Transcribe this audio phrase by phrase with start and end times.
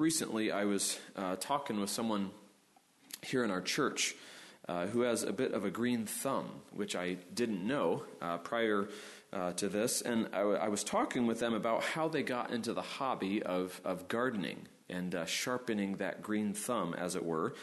[0.00, 2.30] recently I was uh, talking with someone
[3.22, 4.14] here in our church
[4.66, 8.88] uh, who has a bit of a green thumb, which I didn't know uh, prior
[9.30, 10.00] uh, to this.
[10.00, 13.42] And I, w- I was talking with them about how they got into the hobby
[13.42, 17.54] of, of gardening and uh, sharpening that green thumb, as it were.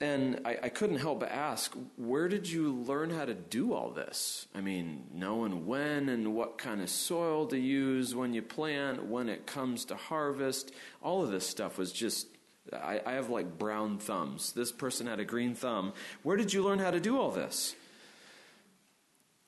[0.00, 3.90] And I, I, couldn't help but ask, where did you learn how to do all
[3.90, 4.46] this?
[4.54, 9.28] I mean, knowing when and what kind of soil to use when you plant, when
[9.28, 10.72] it comes to harvest,
[11.02, 12.28] all of this stuff was just,
[12.72, 14.52] I, I have like brown thumbs.
[14.52, 15.92] This person had a green thumb.
[16.22, 17.74] Where did you learn how to do all this?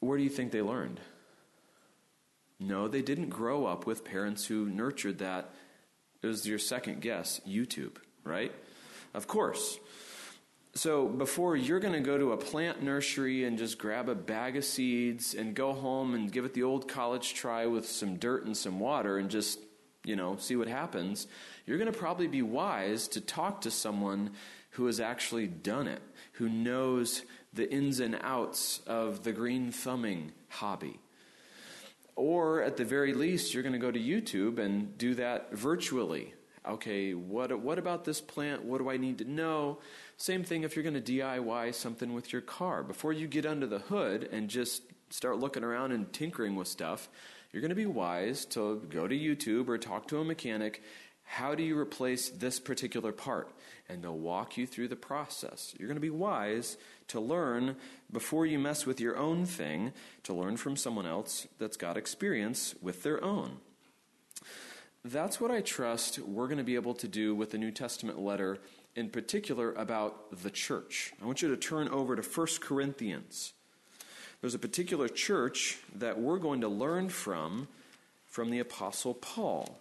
[0.00, 0.98] Where do you think they learned?
[2.58, 5.50] No, they didn't grow up with parents who nurtured that.
[6.22, 8.52] It was your second guess YouTube, right?
[9.14, 9.78] Of course.
[10.74, 14.56] So before you're going to go to a plant nursery and just grab a bag
[14.56, 18.44] of seeds and go home and give it the old college try with some dirt
[18.44, 19.58] and some water and just,
[20.04, 21.26] you know, see what happens,
[21.66, 24.30] you're going to probably be wise to talk to someone
[24.70, 26.02] who has actually done it,
[26.34, 31.00] who knows the ins and outs of the green thumbing hobby.
[32.14, 36.34] Or at the very least, you're going to go to YouTube and do that virtually
[36.66, 38.64] okay, what, what about this plant?
[38.64, 39.78] What do I need to know?
[40.20, 42.82] Same thing if you're going to DIY something with your car.
[42.82, 47.08] Before you get under the hood and just start looking around and tinkering with stuff,
[47.50, 50.82] you're going to be wise to go to YouTube or talk to a mechanic.
[51.24, 53.50] How do you replace this particular part?
[53.88, 55.74] And they'll walk you through the process.
[55.78, 56.76] You're going to be wise
[57.08, 57.76] to learn
[58.12, 59.90] before you mess with your own thing,
[60.24, 63.56] to learn from someone else that's got experience with their own.
[65.02, 68.18] That's what I trust we're going to be able to do with the New Testament
[68.18, 68.58] letter,
[68.96, 71.12] in particular about the church.
[71.22, 73.52] I want you to turn over to 1 Corinthians.
[74.40, 77.68] There's a particular church that we're going to learn from
[78.26, 79.78] from the Apostle Paul.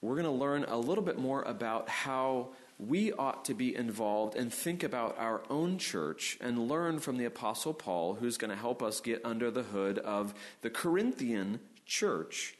[0.00, 4.36] We're going to learn a little bit more about how we ought to be involved
[4.36, 8.56] and think about our own church and learn from the Apostle Paul, who's going to
[8.56, 12.54] help us get under the hood of the Corinthian church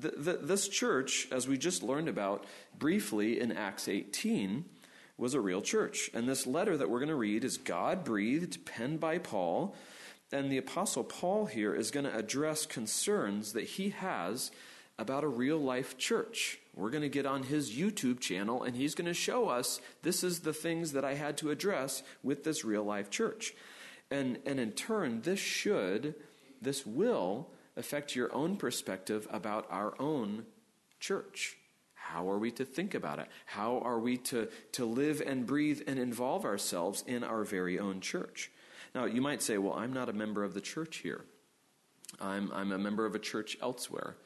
[0.00, 2.44] this church, as we just learned about
[2.78, 4.64] briefly in Acts 18,
[5.16, 6.10] was a real church.
[6.14, 9.74] And this letter that we're going to read is God breathed, penned by Paul.
[10.32, 14.50] And the Apostle Paul here is going to address concerns that he has
[14.98, 16.58] about a real life church.
[16.74, 20.22] We're going to get on his YouTube channel and he's going to show us this
[20.22, 23.54] is the things that I had to address with this real life church.
[24.10, 26.14] And, and in turn, this should,
[26.60, 27.48] this will
[27.80, 30.46] affect your own perspective about our own
[31.00, 31.56] church.
[31.94, 33.28] How are we to think about it?
[33.46, 38.00] How are we to, to live and breathe and involve ourselves in our very own
[38.00, 38.50] church?
[38.94, 41.24] Now, you might say, well, I'm not a member of the church here.
[42.20, 44.16] I'm, I'm a member of a church elsewhere.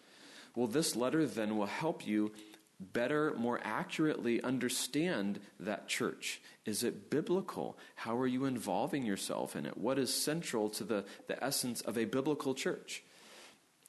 [0.57, 2.33] Well, this letter then will help you
[2.81, 6.41] better, more accurately understand that church.
[6.65, 7.79] Is it biblical?
[7.95, 9.77] How are you involving yourself in it?
[9.77, 13.03] What is central to the, the essence of a biblical church?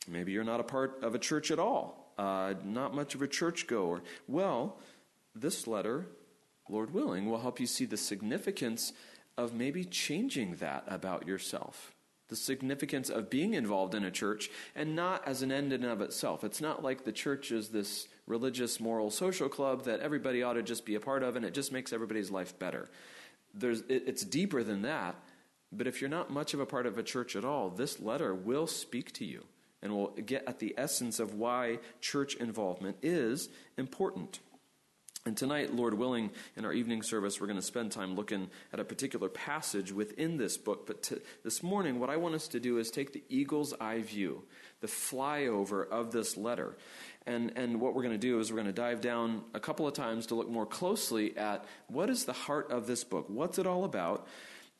[0.07, 3.27] Maybe you're not a part of a church at all, uh, not much of a
[3.27, 4.01] churchgoer.
[4.27, 4.77] Well,
[5.33, 6.07] this letter,
[6.69, 8.93] Lord willing, will help you see the significance
[9.37, 11.93] of maybe changing that about yourself.
[12.27, 15.91] The significance of being involved in a church and not as an end in and
[15.91, 16.43] of itself.
[16.43, 20.63] It's not like the church is this religious, moral, social club that everybody ought to
[20.63, 22.89] just be a part of and it just makes everybody's life better.
[23.53, 25.15] There's, it, it's deeper than that.
[25.71, 28.33] But if you're not much of a part of a church at all, this letter
[28.33, 29.45] will speak to you
[29.85, 34.39] and we'll get at the essence of why church involvement is important.
[35.27, 38.79] And tonight, Lord willing, in our evening service, we're going to spend time looking at
[38.79, 40.87] a particular passage within this book.
[40.87, 44.01] But to, this morning, what I want us to do is take the eagle's eye
[44.01, 44.43] view,
[44.81, 46.77] the flyover of this letter.
[47.27, 49.87] And, and what we're going to do is we're going to dive down a couple
[49.87, 53.25] of times to look more closely at what is the heart of this book?
[53.27, 54.27] What's it all about?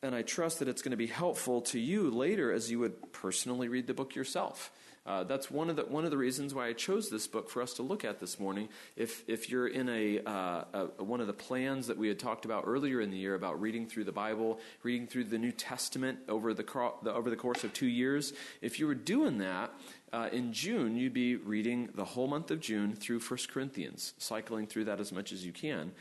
[0.01, 3.11] And I trust that it's going to be helpful to you later as you would
[3.11, 4.71] personally read the book yourself.
[5.05, 7.61] Uh, that's one of the one of the reasons why I chose this book for
[7.61, 8.69] us to look at this morning.
[8.95, 12.44] If if you're in a, uh, a, one of the plans that we had talked
[12.44, 16.19] about earlier in the year about reading through the Bible, reading through the New Testament
[16.27, 16.63] over the,
[17.03, 19.71] the over the course of two years, if you were doing that.
[20.13, 24.65] Uh, in June, you'd be reading the whole month of June through 1 Corinthians, cycling
[24.65, 25.91] through that as much as you can.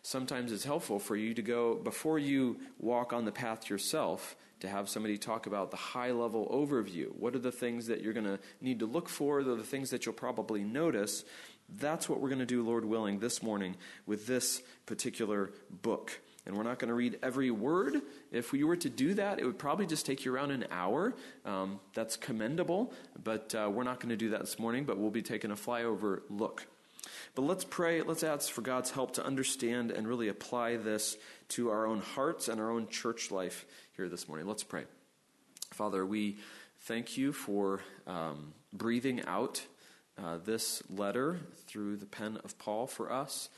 [0.00, 4.70] Sometimes it's helpful for you to go, before you walk on the path yourself, to
[4.70, 7.14] have somebody talk about the high level overview.
[7.16, 9.38] What are the things that you're going to need to look for?
[9.38, 11.24] Are the things that you'll probably notice?
[11.68, 13.76] That's what we're going to do, Lord willing, this morning
[14.06, 16.20] with this particular book.
[16.46, 18.02] And we're not going to read every word.
[18.30, 21.14] If we were to do that, it would probably just take you around an hour.
[21.46, 25.10] Um, that's commendable, but uh, we're not going to do that this morning, but we'll
[25.10, 26.66] be taking a flyover look.
[27.34, 31.16] But let's pray, let's ask for God's help to understand and really apply this
[31.48, 33.66] to our own hearts and our own church life
[33.96, 34.46] here this morning.
[34.46, 34.84] Let's pray.
[35.72, 36.36] Father, we
[36.82, 39.66] thank you for um, breathing out
[40.16, 43.48] uh, this letter through the pen of Paul for us.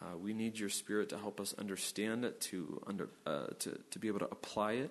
[0.00, 3.98] Uh, we need your Spirit to help us understand it, to, under, uh, to, to
[4.00, 4.90] be able to apply it.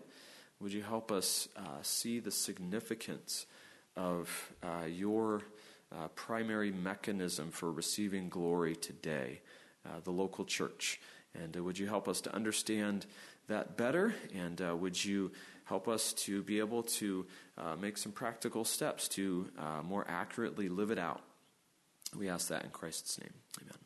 [0.61, 3.45] Would you help us uh, see the significance
[3.97, 5.41] of uh, your
[5.93, 9.41] uh, primary mechanism for receiving glory today,
[9.85, 10.99] uh, the local church?
[11.33, 13.05] And uh, would you help us to understand
[13.47, 14.13] that better?
[14.33, 15.31] And uh, would you
[15.65, 17.25] help us to be able to
[17.79, 19.47] make some practical steps to
[19.83, 21.21] more accurately live it out?
[22.17, 23.33] We ask that in Christ's name.
[23.61, 23.77] Amen.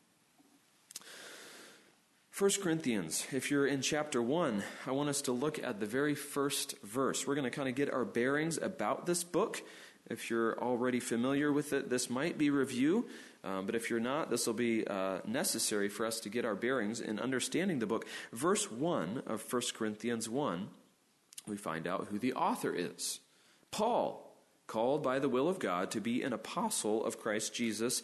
[2.37, 6.15] 1 Corinthians, if you're in chapter 1, I want us to look at the very
[6.15, 7.25] first verse.
[7.25, 9.63] We're going to kind of get our bearings about this book.
[10.09, 13.07] If you're already familiar with it, this might be review,
[13.43, 16.55] um, but if you're not, this will be uh, necessary for us to get our
[16.55, 18.05] bearings in understanding the book.
[18.31, 20.69] Verse 1 of 1 Corinthians 1,
[21.47, 23.19] we find out who the author is
[23.71, 24.35] Paul,
[24.67, 28.03] called by the will of God to be an apostle of Christ Jesus,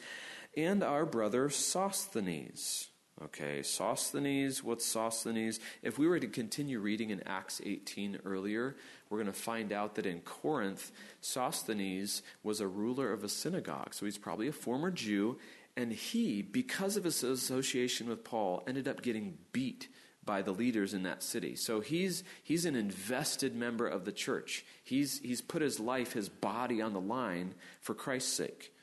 [0.58, 2.90] and our brother Sosthenes
[3.26, 5.60] Okay, Sosthenes, what's Sosthenes?
[5.84, 8.76] If we were to continue reading in Acts 18 earlier,
[9.12, 13.94] we're going to find out that in Corinth, Sosthenes was a ruler of a synagogue.
[13.94, 15.38] So he's probably a former Jew,
[15.76, 19.90] and he, because of his association with Paul, ended up getting beat
[20.24, 21.56] by the leaders in that city.
[21.56, 24.66] So he's, he's an invested member of the church.
[24.84, 28.74] He's, he's put his life, his body on the line for Christ's sake.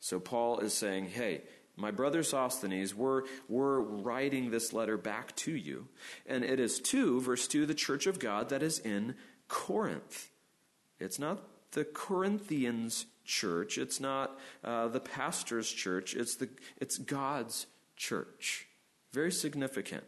[0.00, 1.42] So Paul is saying, hey,
[1.76, 5.86] my brother Sosthenes, we're, we're writing this letter back to you.
[6.26, 9.14] And it is to, verse 2, the church of God that is in
[9.48, 10.30] Corinth.
[11.00, 11.42] It's not
[11.72, 16.48] the Corinthians church, it's not uh, the pastor's church, it's, the,
[16.78, 17.66] it's God's
[17.96, 18.66] church.
[19.12, 20.04] Very significant.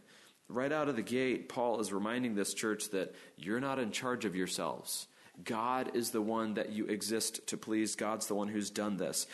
[0.48, 4.24] Right out of the gate, Paul is reminding this church that you're not in charge
[4.24, 5.06] of yourselves.
[5.44, 7.94] God is the one that you exist to please.
[7.94, 9.26] God's the one who's done this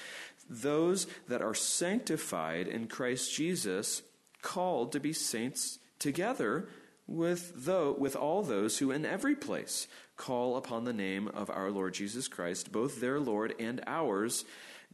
[0.49, 4.03] those that are sanctified in Christ Jesus,
[4.43, 6.69] called to be saints together
[7.06, 9.87] with, though, with all those who in every place
[10.17, 14.44] call upon the name of our Lord Jesus Christ, both their Lord and ours.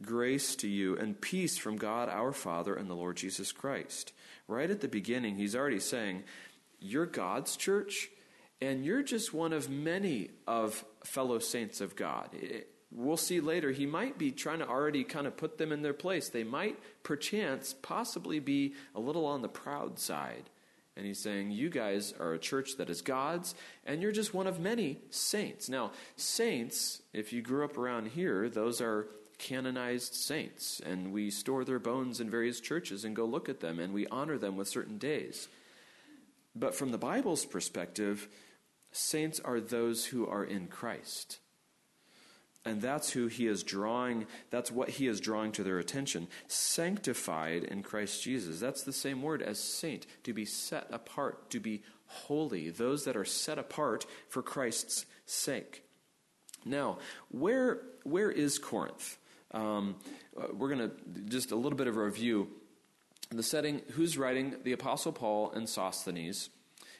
[0.01, 4.11] Grace to you and peace from God our Father and the Lord Jesus Christ.
[4.47, 6.23] Right at the beginning, he's already saying,
[6.79, 8.09] You're God's church,
[8.59, 12.29] and you're just one of many of fellow saints of God
[12.95, 15.93] we'll see later, he might be trying to already kind of put them in their
[15.93, 16.29] place.
[16.29, 20.49] They might, perchance, possibly be a little on the proud side.
[20.95, 23.55] And he's saying, You guys are a church that is God's,
[23.85, 25.69] and you're just one of many saints.
[25.69, 29.07] Now, saints, if you grew up around here, those are
[29.39, 33.79] canonized saints, and we store their bones in various churches and go look at them,
[33.79, 35.47] and we honor them with certain days.
[36.55, 38.27] But from the Bible's perspective,
[38.91, 41.39] saints are those who are in Christ.
[42.65, 46.27] And that's who he is drawing, that's what he is drawing to their attention.
[46.47, 48.59] Sanctified in Christ Jesus.
[48.59, 53.17] That's the same word as saint, to be set apart, to be holy, those that
[53.17, 55.83] are set apart for Christ's sake.
[56.63, 56.99] Now,
[57.29, 59.17] where, where is Corinth?
[59.51, 59.95] Um,
[60.37, 62.47] uh, we're going to just a little bit of a review.
[63.29, 64.55] The setting, who's writing?
[64.63, 66.49] The Apostle Paul and Sosthenes.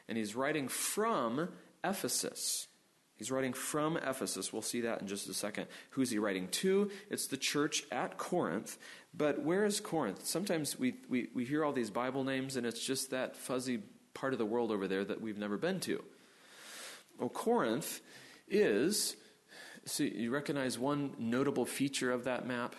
[0.10, 1.50] And he's writing from
[1.84, 2.68] Ephesus.
[3.16, 4.52] He's writing from Ephesus.
[4.52, 5.68] We'll see that in just a second.
[5.92, 6.90] Who's he writing to?
[7.10, 8.78] It's the church at Corinth.
[9.16, 10.26] But where is Corinth?
[10.26, 13.82] Sometimes we, we, we hear all these Bible names, and it's just that fuzzy
[14.14, 16.04] part of the world over there that we've never been to.
[17.20, 18.02] Well, Corinth
[18.50, 19.16] is,
[19.86, 22.76] see, you recognize one notable feature of that map?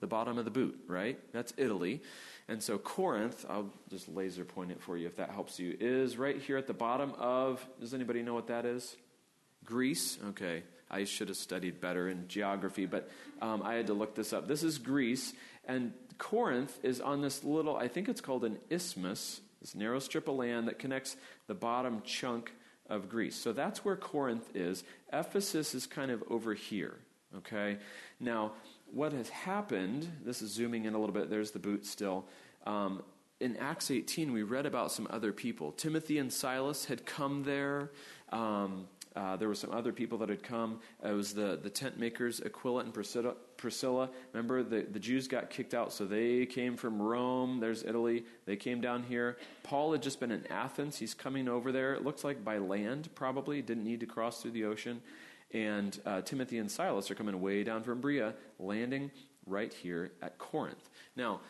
[0.00, 1.18] The bottom of the boot, right?
[1.32, 2.02] That's Italy.
[2.48, 6.16] And so Corinth, I'll just laser point it for you if that helps you, is
[6.16, 8.96] right here at the bottom of, does anybody know what that is?
[9.64, 10.18] Greece?
[10.30, 10.64] Okay.
[10.90, 13.08] I should have studied better in geography, but
[13.40, 14.46] um, I had to look this up.
[14.46, 15.32] This is Greece,
[15.64, 20.28] and Corinth is on this little, I think it's called an isthmus, this narrow strip
[20.28, 22.52] of land that connects the bottom chunk
[22.90, 23.36] of Greece.
[23.36, 24.84] So that's where Corinth is.
[25.12, 26.96] Ephesus is kind of over here,
[27.38, 27.78] okay?
[28.20, 28.52] Now,
[28.92, 32.26] what has happened, this is zooming in a little bit, there's the boot still.
[32.66, 33.02] Um,
[33.40, 35.72] in Acts 18, we read about some other people.
[35.72, 37.90] Timothy and Silas had come there.
[38.30, 40.80] Um, uh, there were some other people that had come.
[41.04, 43.34] It was the, the tent makers, Aquila and Priscilla.
[43.56, 44.10] Priscilla.
[44.32, 47.60] Remember, the, the Jews got kicked out, so they came from Rome.
[47.60, 48.24] There's Italy.
[48.46, 49.36] They came down here.
[49.62, 50.98] Paul had just been in Athens.
[50.98, 51.94] He's coming over there.
[51.94, 53.60] It looks like by land, probably.
[53.60, 55.02] Didn't need to cross through the ocean.
[55.52, 59.10] And uh, Timothy and Silas are coming way down from Berea, landing
[59.46, 60.88] right here at Corinth.
[61.16, 61.40] Now,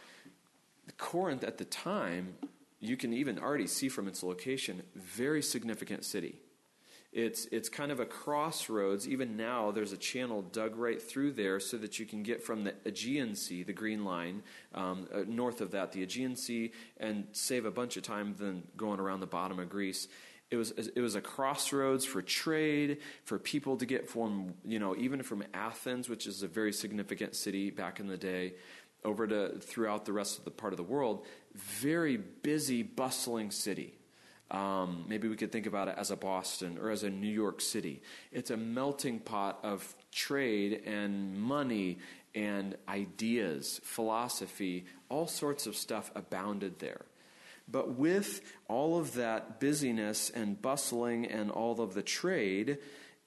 [0.99, 2.35] Corinth at the time,
[2.81, 6.37] you can even already see from its location, very significant city.
[7.13, 9.07] It's, it's kind of a crossroads.
[9.07, 12.65] Even now, there's a channel dug right through there so that you can get from
[12.65, 14.43] the Aegean Sea, the Green Line,
[14.75, 18.63] um, uh, north of that, the Aegean Sea, and save a bunch of time than
[18.79, 20.09] going around the bottom of Greece.
[20.53, 24.95] It was, it was a crossroads for trade, for people to get from, you know,
[24.97, 28.57] even from Athens, which is a very significant city back in the day,
[29.03, 31.25] over to throughout the rest of the part of the world.
[31.55, 33.95] Very busy, bustling city.
[34.51, 37.63] Um, maybe we could think about it as a Boston or as a New York
[37.63, 38.03] City.
[38.31, 41.99] It's a melting pot of trade and money
[42.35, 47.07] and ideas, philosophy, all sorts of stuff abounded there.
[47.73, 52.79] But with all of that busyness and bustling and all of the trade,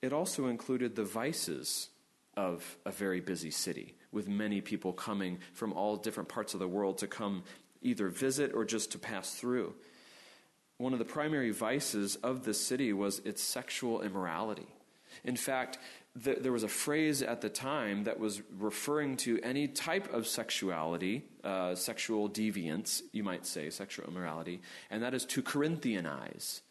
[0.01, 1.89] it also included the vices
[2.37, 6.67] of a very busy city, with many people coming from all different parts of the
[6.67, 7.43] world to come
[7.81, 9.73] either visit or just to pass through
[10.77, 14.67] one of the primary vices of this city was its sexual immorality.
[15.23, 15.77] In fact,
[16.23, 20.27] th- there was a phrase at the time that was referring to any type of
[20.27, 26.61] sexuality, uh, sexual deviance, you might say, sexual immorality, and that is to Corinthianize.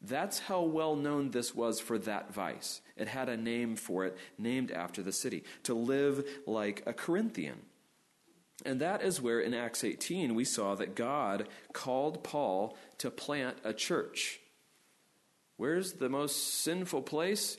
[0.00, 2.82] That's how well known this was for that vice.
[2.96, 7.62] It had a name for it, named after the city, to live like a Corinthian.
[8.64, 13.56] And that is where in Acts 18 we saw that God called Paul to plant
[13.64, 14.40] a church.
[15.56, 17.56] Where's the most sinful place?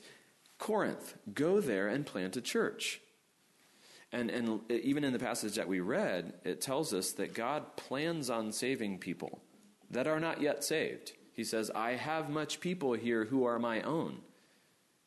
[0.58, 1.16] Corinth.
[1.32, 3.00] Go there and plant a church.
[4.12, 8.30] And, and even in the passage that we read, it tells us that God plans
[8.30, 9.42] on saving people
[9.90, 11.12] that are not yet saved.
[11.32, 14.20] He says, I have much people here who are my own.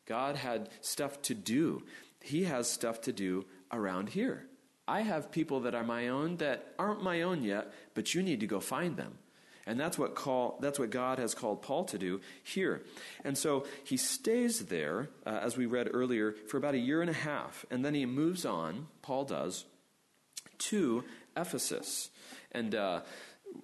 [0.06, 1.82] God had stuff to do.
[2.20, 4.46] He has stuff to do around here.
[4.86, 8.40] I have people that are my own that aren't my own yet, but you need
[8.40, 9.18] to go find them.
[9.66, 12.82] And that's what, call, that's what God has called Paul to do here.
[13.24, 17.10] And so he stays there, uh, as we read earlier, for about a year and
[17.10, 17.66] a half.
[17.70, 19.66] And then he moves on, Paul does,
[20.58, 21.04] to
[21.36, 22.10] Ephesus.
[22.52, 23.02] And uh,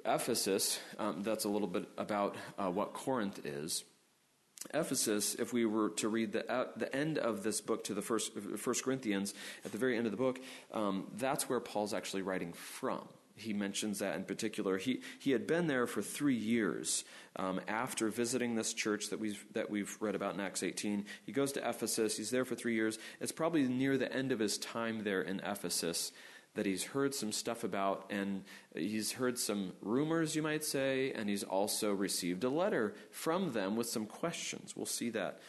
[0.04, 3.84] Ephesus, um, that's a little bit about uh, what Corinth is.
[4.74, 8.02] Ephesus, if we were to read the, uh, the end of this book to the
[8.02, 9.32] first, first Corinthians,
[9.64, 10.40] at the very end of the book,
[10.72, 13.06] um, that's where Paul's actually writing from.
[13.36, 14.78] He mentions that in particular.
[14.78, 17.04] He, he had been there for three years
[17.36, 21.04] um, after visiting this church that we've, that we've read about in Acts 18.
[21.24, 22.16] He goes to Ephesus.
[22.16, 22.98] He's there for three years.
[23.20, 26.12] It's probably near the end of his time there in Ephesus
[26.56, 28.42] that he's heard some stuff about, and
[28.74, 33.76] he's heard some rumors, you might say, and he's also received a letter from them
[33.76, 34.74] with some questions.
[34.74, 35.40] We'll see that.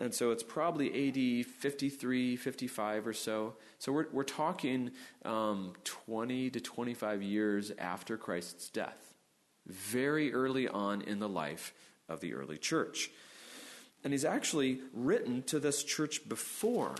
[0.00, 3.54] And so it's probably AD 53, 55 or so.
[3.78, 4.90] So we're, we're talking
[5.24, 9.14] um, 20 to 25 years after Christ's death,
[9.66, 11.72] very early on in the life
[12.08, 13.10] of the early church.
[14.02, 16.96] And he's actually written to this church before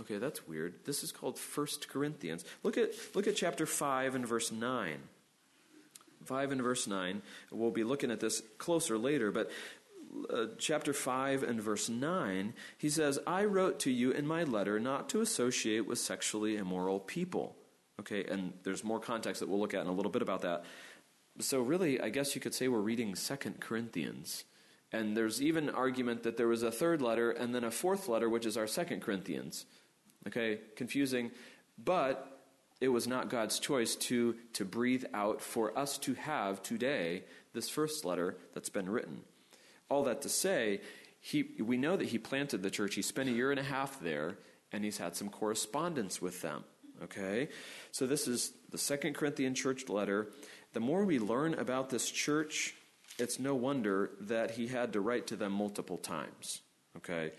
[0.00, 0.74] Okay, that's weird.
[0.86, 2.44] This is called First Corinthians.
[2.62, 4.96] Look at, look at chapter 5 and verse 9.
[6.24, 7.20] 5 and verse 9.
[7.50, 9.50] We'll be looking at this closer later, but
[10.28, 14.80] uh, chapter 5 and verse 9, he says, I wrote to you in my letter
[14.80, 17.56] not to associate with sexually immoral people.
[18.00, 20.64] Okay, and there's more context that we'll look at in a little bit about that.
[21.38, 24.44] So, really, I guess you could say we're reading Second Corinthians.
[24.92, 28.28] And there's even argument that there was a third letter and then a fourth letter,
[28.28, 29.66] which is our Second Corinthians.
[30.26, 31.30] Okay, confusing,
[31.82, 32.40] but
[32.80, 37.68] it was not God's choice to, to breathe out for us to have today this
[37.68, 39.22] first letter that's been written.
[39.90, 40.80] All that to say,
[41.20, 42.94] he, we know that he planted the church.
[42.94, 44.38] He spent a year and a half there,
[44.72, 46.64] and he's had some correspondence with them.
[47.02, 47.48] Okay?
[47.92, 50.28] So this is the Second Corinthian church letter.
[50.72, 52.74] The more we learn about this church,
[53.18, 56.62] it's no wonder that he had to write to them multiple times.
[56.96, 57.32] Okay?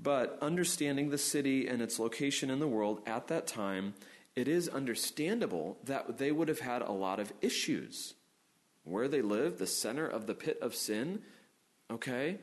[0.00, 3.94] But understanding the city and its location in the world at that time,
[4.36, 8.14] it is understandable that they would have had a lot of issues.
[8.84, 11.22] Where they live, the center of the pit of sin,
[11.90, 12.38] okay,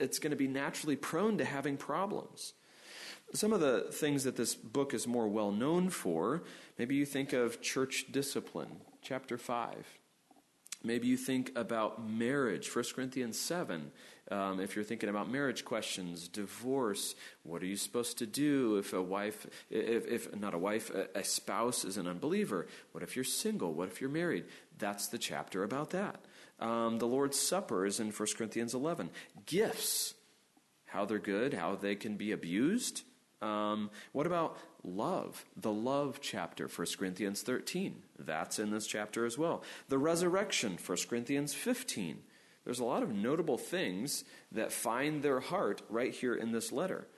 [0.00, 2.54] it's going to be naturally prone to having problems.
[3.34, 6.42] Some of the things that this book is more well known for,
[6.78, 9.98] maybe you think of church discipline, chapter 5.
[10.84, 13.92] Maybe you think about marriage, 1 Corinthians 7.
[14.30, 18.92] Um, if you're thinking about marriage questions, divorce, what are you supposed to do if
[18.92, 22.66] a wife, if, if not a wife, a, a spouse is an unbeliever?
[22.92, 23.72] What if you're single?
[23.72, 24.44] What if you're married?
[24.78, 26.20] That's the chapter about that.
[26.62, 29.10] Um, the Lord's Supper is in 1 Corinthians 11.
[29.46, 30.14] Gifts,
[30.86, 33.02] how they're good, how they can be abused.
[33.42, 38.02] Um, what about love, the love chapter, 1 Corinthians 13.
[38.16, 39.64] That's in this chapter as well.
[39.88, 42.18] The resurrection, 1 Corinthians 15.
[42.64, 47.08] There's a lot of notable things that find their heart right here in this letter.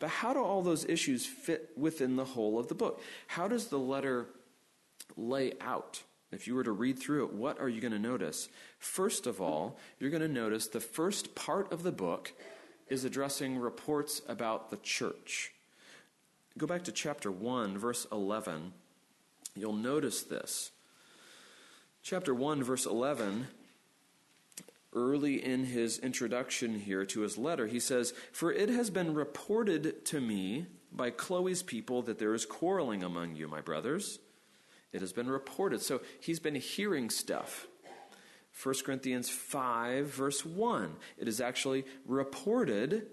[0.00, 3.00] But how do all those issues fit within the whole of the book?
[3.28, 4.26] How does the letter
[5.16, 6.02] lay out?
[6.32, 8.48] If you were to read through it, what are you going to notice?
[8.78, 12.32] First of all, you're going to notice the first part of the book
[12.88, 15.52] is addressing reports about the church.
[16.56, 18.72] Go back to chapter 1, verse 11.
[19.56, 20.70] You'll notice this.
[22.02, 23.48] Chapter 1, verse 11
[24.92, 30.04] early in his introduction here to his letter, he says, For it has been reported
[30.06, 34.18] to me by Chloe's people that there is quarreling among you, my brothers.
[34.92, 35.82] It has been reported.
[35.82, 37.66] So he's been hearing stuff.
[38.62, 40.96] 1 Corinthians 5, verse 1.
[41.18, 43.06] It is actually reported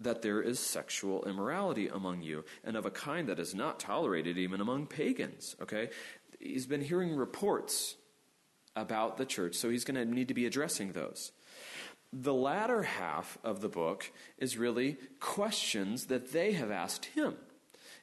[0.00, 4.38] that there is sexual immorality among you, and of a kind that is not tolerated
[4.38, 5.56] even among pagans.
[5.60, 5.90] Okay?
[6.38, 7.96] He's been hearing reports
[8.76, 11.32] about the church, so he's going to need to be addressing those.
[12.12, 17.36] The latter half of the book is really questions that they have asked him.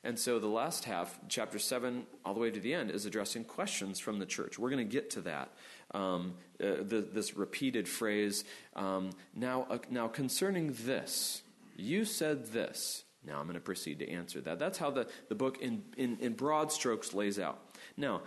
[0.06, 3.44] And so the last half, chapter 7, all the way to the end, is addressing
[3.44, 4.60] questions from the church.
[4.60, 5.50] We're going to get to that.
[5.96, 8.46] Um, uh, the, this repeated phrase,
[8.76, 11.42] um, now, uh, now concerning this,
[11.76, 13.04] you said this.
[13.26, 14.60] Now I'm going to proceed to answer that.
[14.60, 17.60] That's how the, the book, in, in, in broad strokes, lays out.
[17.98, 18.22] Now,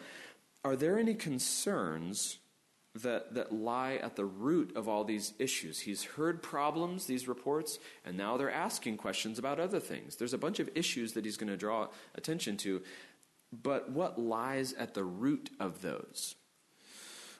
[0.65, 2.39] are there any concerns
[2.95, 5.81] that, that lie at the root of all these issues?
[5.81, 10.17] He's heard problems, these reports, and now they're asking questions about other things.
[10.17, 12.83] There's a bunch of issues that he's going to draw attention to,
[13.53, 16.35] but what lies at the root of those?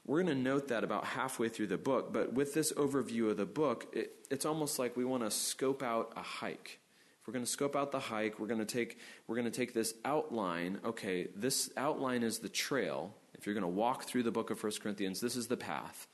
[0.09, 3.37] We're going to note that about halfway through the book, but with this overview of
[3.37, 6.81] the book, it, it's almost like we want to scope out a hike
[7.21, 8.41] If we're going to scope out the hike.
[8.41, 10.81] We're going to take we're going to take this outline.
[10.83, 13.15] Okay, this outline is the trail.
[13.39, 16.09] If you're going to walk through the book of 1 Corinthians, this is the path.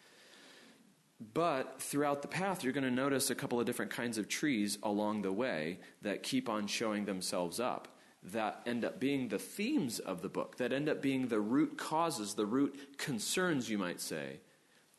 [1.32, 4.78] But throughout the path, you're going to notice a couple of different kinds of trees
[4.82, 7.88] along the way that keep on showing themselves up,
[8.22, 11.78] that end up being the themes of the book, that end up being the root
[11.78, 14.40] causes, the root concerns, you might say,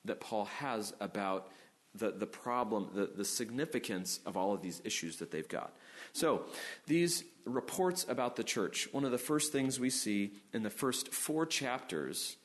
[0.05, 1.51] that Paul has about
[1.93, 5.75] the, the problem, the, the significance of all of these issues that they've got.
[6.13, 6.45] So,
[6.87, 11.13] these reports about the church, one of the first things we see in the first
[11.13, 12.37] four chapters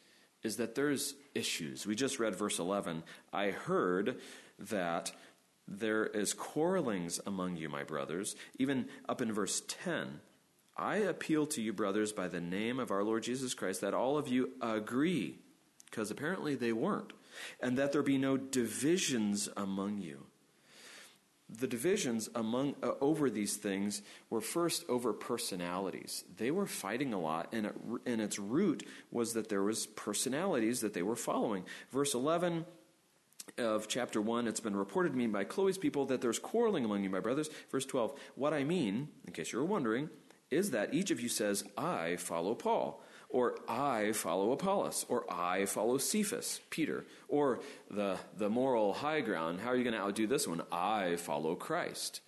[0.42, 1.86] is that there's issues.
[1.86, 3.02] We just read verse 11.
[3.32, 4.20] I heard
[4.58, 5.12] that
[5.68, 8.36] there is quarrelings among you, my brothers.
[8.58, 10.20] Even up in verse 10,
[10.76, 14.16] I appeal to you, brothers, by the name of our Lord Jesus Christ, that all
[14.16, 15.38] of you agree,
[15.90, 17.12] because apparently they weren't,
[17.60, 20.26] and that there be no divisions among you
[21.58, 26.24] the divisions among uh, over these things were first over personalities.
[26.36, 27.74] They were fighting a lot, and, it,
[28.06, 31.64] and its root was that there was personalities that they were following.
[31.90, 32.64] Verse 11
[33.58, 37.02] of chapter 1 it's been reported to me by chloe's people that there's quarreling among
[37.02, 40.08] you my brothers verse 12 what i mean in case you're wondering
[40.52, 45.64] is that each of you says i follow paul or I follow Apollos, or I
[45.66, 49.60] follow Cephas, Peter, or the, the moral high ground.
[49.60, 50.62] How are you going to outdo this one?
[50.72, 52.20] I follow Christ.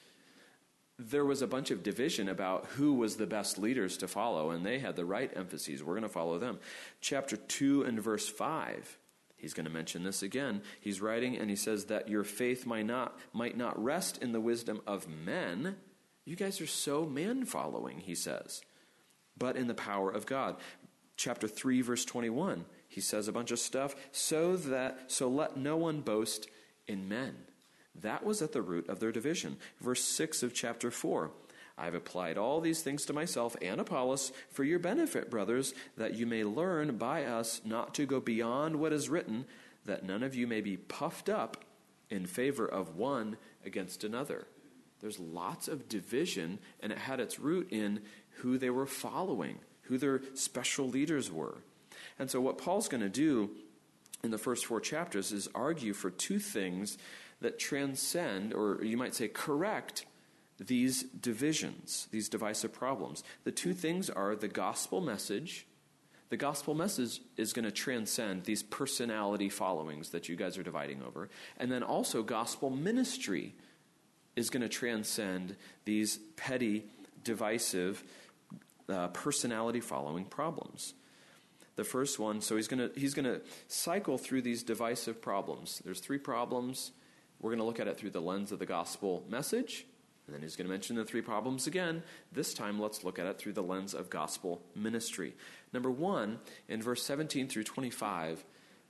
[0.98, 4.64] There was a bunch of division about who was the best leaders to follow, and
[4.64, 5.82] they had the right emphases.
[5.82, 6.60] We're going to follow them.
[7.00, 8.98] Chapter 2 and verse 5.
[9.36, 10.62] He's going to mention this again.
[10.80, 14.40] He's writing and he says that your faith might not, might not rest in the
[14.40, 15.74] wisdom of men.
[16.24, 18.62] You guys are so man following, he says,
[19.36, 20.58] but in the power of God
[21.22, 25.78] chapter 3 verse 21 he says a bunch of stuff so that so let no
[25.78, 26.46] one boast
[26.86, 27.34] in men.
[27.94, 29.56] That was at the root of their division.
[29.80, 31.30] Verse 6 of chapter 4
[31.78, 36.26] I've applied all these things to myself and Apollos for your benefit, brothers, that you
[36.26, 39.46] may learn by us not to go beyond what is written,
[39.86, 41.64] that none of you may be puffed up
[42.10, 44.46] in favor of one against another.
[45.00, 48.02] There's lots of division, and it had its root in
[48.42, 51.58] who they were following who their special leaders were.
[52.18, 53.50] And so, what Paul's going to do
[54.22, 56.98] in the first four chapters is argue for two things
[57.40, 60.06] that transcend, or you might say, correct
[60.58, 63.24] these divisions, these divisive problems.
[63.44, 65.66] The two things are the gospel message.
[66.30, 71.02] The gospel message is going to transcend these personality followings that you guys are dividing
[71.02, 71.28] over.
[71.58, 73.54] And then also, gospel ministry
[74.34, 76.84] is going to transcend these petty,
[77.22, 78.02] divisive
[78.92, 80.94] uh, personality following problems.
[81.76, 85.80] The first one, so he's going to he's going to cycle through these divisive problems.
[85.84, 86.92] There's three problems.
[87.40, 89.84] We're going to look at it through the lens of the gospel message,
[90.26, 92.04] And then he's going to mention the three problems again.
[92.30, 95.34] This time, let's look at it through the lens of gospel ministry.
[95.72, 98.44] Number one, in verse 17 through 25,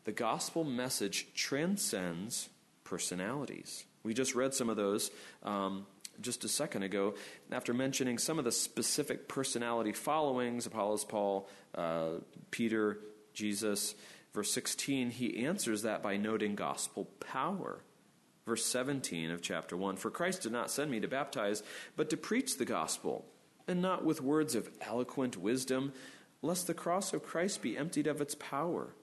[0.05, 2.51] the gospel message transcends
[2.85, 3.87] personalities.
[4.03, 5.11] We just read some of those
[5.43, 5.87] um,
[6.21, 7.15] just a second ago.
[7.51, 12.11] After mentioning some of the specific personality followings Apollos, Paul, uh,
[12.51, 12.99] Peter,
[13.35, 13.95] Jesus,
[14.35, 17.81] verse 16, he answers that by noting gospel power.
[18.47, 21.63] Verse 17 of chapter 1 For Christ did not send me to baptize,
[21.97, 23.25] but to preach the gospel,
[23.69, 25.93] and not with words of eloquent wisdom,
[26.43, 28.95] lest the cross of Christ be emptied of its power.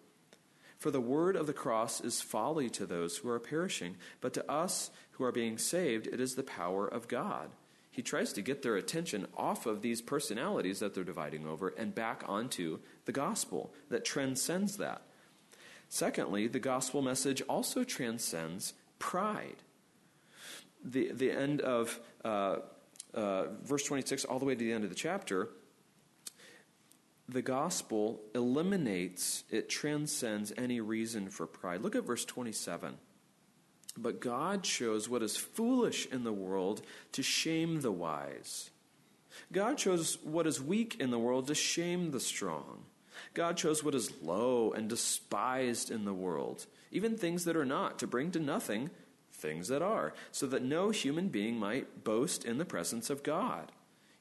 [0.80, 4.50] For the word of the cross is folly to those who are perishing, but to
[4.50, 7.50] us who are being saved, it is the power of God.
[7.92, 11.94] He tries to get their attention off of these personalities that they're dividing over and
[11.94, 15.02] back onto the gospel that transcends that.
[15.89, 19.58] Secondly, the gospel message also transcends pride.
[20.86, 22.58] The, the end of uh,
[23.13, 25.50] uh, verse 26, all the way to the end of the chapter,
[27.30, 31.82] the gospel eliminates, it transcends any reason for pride.
[31.82, 32.96] Look at verse 27.
[33.98, 38.72] But God shows what is foolish in the world to shame the wise.
[39.52, 42.84] God shows what is weak in the world to shame the strong.
[43.34, 48.00] God shows what is low and despised in the world, even things that are not,
[48.00, 48.89] to bring to nothing
[49.32, 53.72] things that are, so that no human being might boast in the presence of God.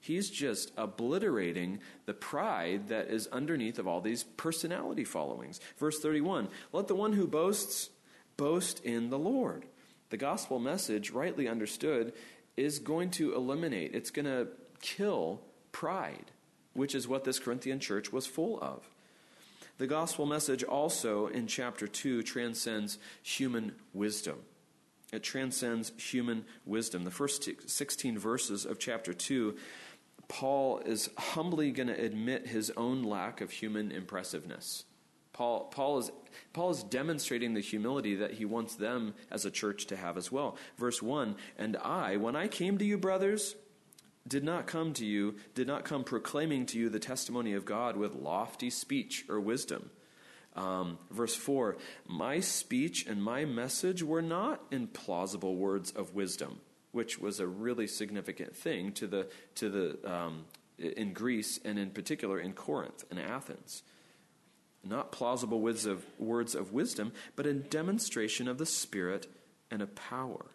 [0.08, 5.60] He's just obliterating the pride that is underneath of all these personality followings.
[5.76, 7.90] Verse 31 Let the one who boasts
[8.38, 9.66] boast in the Lord.
[10.08, 12.14] The gospel message, rightly understood,
[12.56, 14.48] is going to eliminate, it's going to
[14.80, 15.42] kill
[15.72, 16.30] pride,
[16.72, 18.88] which is what this Corinthian church was full of.
[19.76, 24.38] The gospel message also in chapter 2 transcends human wisdom.
[25.12, 27.04] It transcends human wisdom.
[27.04, 29.54] The first 16 verses of chapter 2
[30.28, 34.84] Paul is humbly going to admit his own lack of human impressiveness.
[35.32, 36.10] Paul, Paul, is,
[36.52, 40.30] Paul is demonstrating the humility that he wants them as a church to have as
[40.30, 40.56] well.
[40.76, 43.54] Verse 1 And I, when I came to you, brothers,
[44.26, 47.96] did not come to you, did not come proclaiming to you the testimony of God
[47.96, 49.90] with lofty speech or wisdom.
[50.56, 56.60] Um, verse 4 My speech and my message were not in plausible words of wisdom
[56.92, 60.44] which was a really significant thing to the, to the, um,
[60.78, 63.82] in Greece and in particular in Corinth and Athens.
[64.84, 69.26] Not plausible words of, words of wisdom, but a demonstration of the Spirit
[69.70, 70.46] and of power,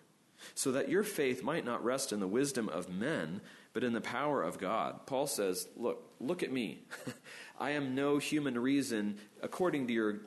[0.55, 3.41] so that your faith might not rest in the wisdom of men,
[3.73, 5.05] but in the power of God.
[5.05, 6.83] Paul says, Look, look at me.
[7.59, 10.21] I am no human reason according to your,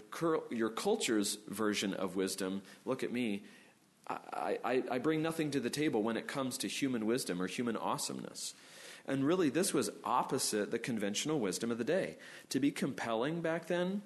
[0.51, 2.63] your culture's version of wisdom.
[2.85, 3.45] Look at me.
[4.09, 7.77] I, I, bring nothing to the table when it comes to human wisdom or human
[7.77, 8.55] awesomeness.
[9.07, 12.17] And really, this was opposite the conventional wisdom of the day.
[12.51, 14.03] To be compelling back then,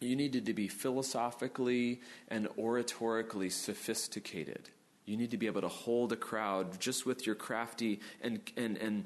[0.00, 4.70] you needed to be philosophically and oratorically sophisticated.
[5.04, 8.76] You need to be able to hold a crowd just with your crafty and, and,
[8.78, 9.04] and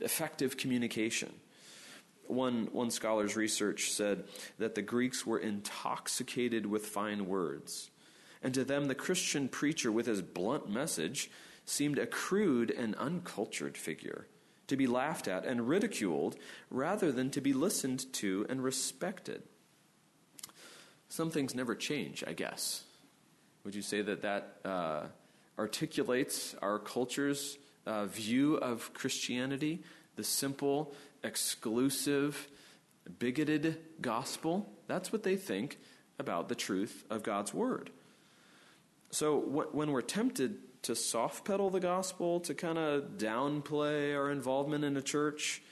[0.00, 1.32] effective communication.
[2.26, 4.24] One, one scholar's research said
[4.58, 7.90] that the Greeks were intoxicated with fine words
[8.42, 11.30] and to them the Christian preacher with his blunt message
[11.64, 14.26] seemed a crude and uncultured figure,
[14.66, 16.36] to be laughed at and ridiculed
[16.70, 19.42] rather than to be listened to and respected.
[21.08, 22.84] Some things never change, I guess.
[23.64, 25.02] Would you say that that uh,
[25.58, 29.82] articulates our culture's uh, view of Christianity,
[30.16, 32.48] the simple, exclusive,
[33.18, 34.70] bigoted gospel?
[34.86, 35.78] That's what they think
[36.18, 37.90] about the truth of God's Word.
[39.10, 44.84] So when we're tempted to soft pedal the gospel, to kind of downplay our involvement
[44.84, 45.62] in a church,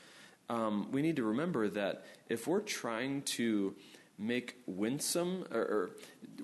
[0.49, 3.75] um, we need to remember that if we're trying to
[4.19, 5.91] make winsome, or,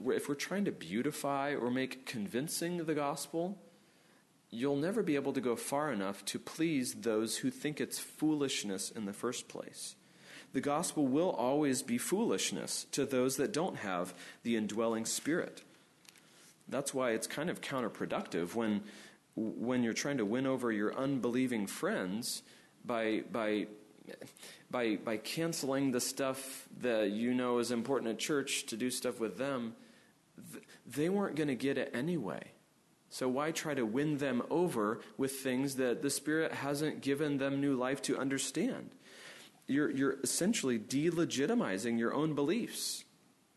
[0.05, 3.59] or if we're trying to beautify or make convincing the gospel,
[4.51, 8.91] you'll never be able to go far enough to please those who think it's foolishness
[8.91, 9.97] in the first place.
[10.53, 15.63] The gospel will always be foolishness to those that don't have the indwelling spirit.
[16.69, 18.83] That's why it's kind of counterproductive when,
[19.35, 22.43] when you're trying to win over your unbelieving friends
[22.85, 23.67] by, by,
[24.71, 29.21] by, by canceling the stuff that you know is important at church to do stuff
[29.21, 29.75] with them.
[30.87, 32.43] They weren't going to get it anyway.
[33.13, 37.61] So why try to win them over with things that the Spirit hasn't given them
[37.61, 38.91] new life to understand?
[39.67, 43.05] You're, you're essentially delegitimizing your own beliefs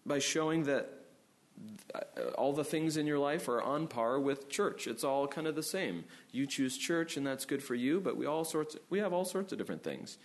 [0.06, 0.95] by showing that
[2.38, 4.88] all the things in your life are on par with church.
[4.88, 6.06] It's all kind of the same.
[6.32, 8.00] You choose church, and that's good for you.
[8.00, 10.18] But we all sorts we have all sorts of different things.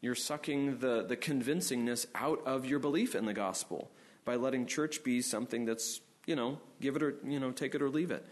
[0.00, 3.90] You're sucking the the convincingness out of your belief in the gospel
[4.24, 7.82] by letting church be something that's you know give it or you know take it
[7.82, 8.26] or leave it.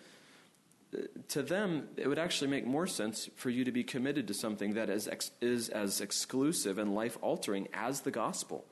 [1.29, 4.75] To them, it would actually make more sense for you to be committed to something
[4.75, 8.66] that is ex, is as exclusive and life altering as the gospel.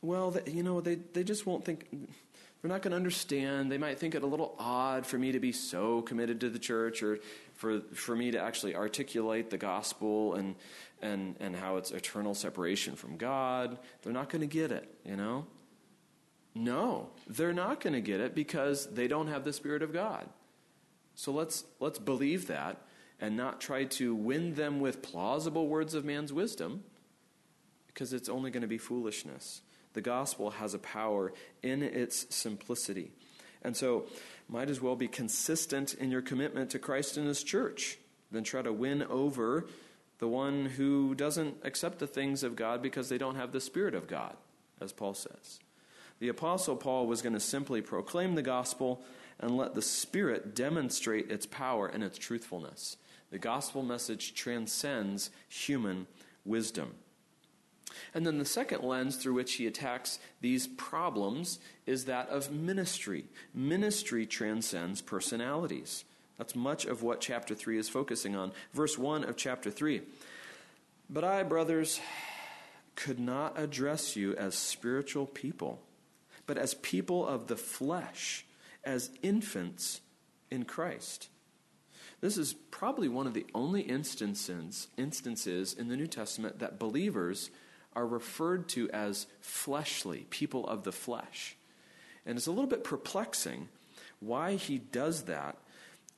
[0.00, 1.86] Well, you know, they, they just won't think
[2.62, 3.72] they're not going to understand.
[3.72, 6.60] They might think it a little odd for me to be so committed to the
[6.60, 7.18] church or
[7.54, 10.54] for, for me to actually articulate the gospel and,
[11.02, 13.78] and, and how it's eternal separation from God.
[14.02, 15.46] They're not going to get it, you know?
[16.54, 20.28] No, they're not going to get it because they don't have the Spirit of God.
[21.16, 22.80] So let's, let's believe that
[23.20, 26.84] and not try to win them with plausible words of man's wisdom
[27.88, 29.62] because it's only going to be foolishness.
[29.94, 33.10] The gospel has a power in its simplicity.
[33.62, 34.06] And so,
[34.48, 37.98] might as well be consistent in your commitment to Christ and His church
[38.30, 39.66] than try to win over
[40.18, 43.94] the one who doesn't accept the things of God because they don't have the Spirit
[43.94, 44.36] of God,
[44.80, 45.58] as Paul says.
[46.20, 49.02] The Apostle Paul was going to simply proclaim the gospel
[49.40, 52.96] and let the Spirit demonstrate its power and its truthfulness.
[53.30, 56.06] The gospel message transcends human
[56.44, 56.94] wisdom.
[58.14, 63.24] And then the second lens through which he attacks these problems is that of ministry.
[63.54, 66.04] Ministry transcends personalities.
[66.38, 68.52] That's much of what chapter 3 is focusing on.
[68.72, 70.02] Verse 1 of chapter 3.
[71.08, 72.00] But I, brothers,
[72.96, 75.80] could not address you as spiritual people,
[76.46, 78.44] but as people of the flesh,
[78.84, 80.00] as infants
[80.50, 81.28] in Christ.
[82.20, 87.50] This is probably one of the only instances, instances in the New Testament that believers
[87.94, 91.56] are referred to as fleshly, people of the flesh.
[92.24, 93.68] And it's a little bit perplexing
[94.20, 95.56] why he does that.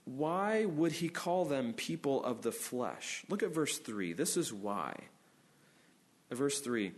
[0.05, 3.25] Why would he call them people of the flesh?
[3.29, 4.13] Look at verse 3.
[4.13, 4.95] This is why.
[6.31, 6.93] Verse 3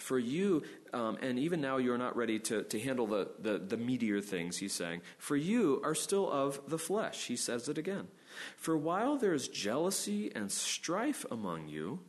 [0.00, 0.62] For you,
[0.94, 4.56] um, and even now you're not ready to, to handle the, the, the meatier things,
[4.56, 5.02] he's saying.
[5.18, 7.26] For you are still of the flesh.
[7.26, 8.08] He says it again.
[8.56, 12.00] For while there is jealousy and strife among you,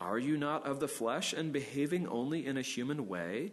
[0.00, 3.52] are you not of the flesh and behaving only in a human way?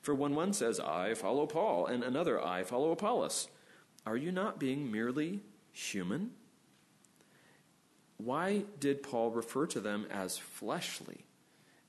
[0.00, 3.48] For when one says, I follow Paul, and another, I follow Apollos,
[4.06, 5.40] are you not being merely
[5.72, 6.30] human?
[8.16, 11.24] Why did Paul refer to them as fleshly?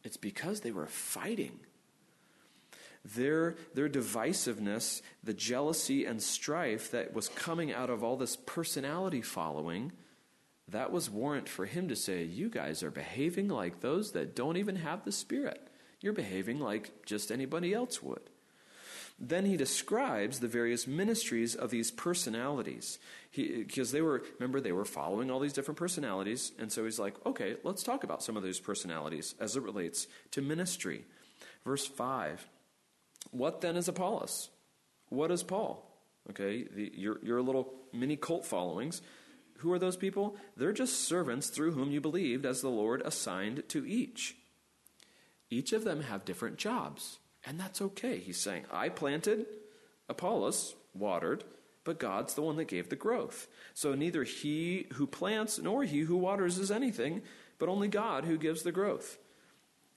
[0.03, 1.59] It's because they were fighting.
[3.03, 9.21] Their, their divisiveness, the jealousy and strife that was coming out of all this personality
[9.21, 9.91] following,
[10.69, 14.57] that was warrant for him to say, You guys are behaving like those that don't
[14.57, 15.69] even have the Spirit.
[16.01, 18.29] You're behaving like just anybody else would.
[19.17, 22.99] Then he describes the various ministries of these personalities.
[23.33, 26.51] Because they were, remember, they were following all these different personalities.
[26.59, 30.07] And so he's like, okay, let's talk about some of those personalities as it relates
[30.31, 31.05] to ministry.
[31.63, 32.45] Verse 5
[33.31, 34.49] What then is Apollos?
[35.09, 35.81] What is Paul?
[36.31, 39.01] Okay, the, your, your little mini cult followings
[39.57, 40.35] who are those people?
[40.57, 44.35] They're just servants through whom you believed as the Lord assigned to each.
[45.49, 48.17] Each of them have different jobs, and that's okay.
[48.17, 49.45] He's saying, I planted,
[50.09, 51.43] Apollos watered,
[51.83, 53.47] but God's the one that gave the growth.
[53.73, 57.21] So neither he who plants nor he who waters is anything,
[57.59, 59.17] but only God who gives the growth.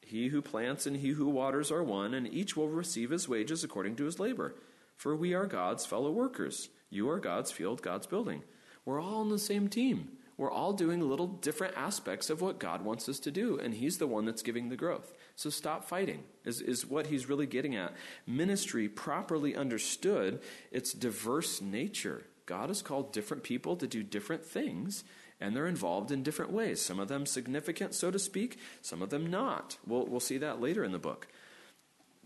[0.03, 3.65] He who plants and he who waters are one, and each will receive his wages
[3.65, 4.55] according to his labor.
[4.97, 6.69] For we are God's fellow workers.
[6.91, 8.43] You are God's field, God's building.
[8.89, 10.13] We're all on the same team.
[10.39, 13.99] We're all doing little different aspects of what God wants us to do, and He's
[13.99, 15.13] the one that's giving the growth.
[15.37, 17.93] So stop fighting, is, is what He's really getting at.
[18.27, 20.41] Ministry, properly understood,
[20.73, 22.23] its diverse nature.
[22.47, 25.05] God has called different people to do different things,
[25.39, 26.81] and they're involved in different ways.
[26.81, 29.77] Some of them significant, so to speak, some of them not.
[29.87, 31.29] We'll, we'll see that later in the book.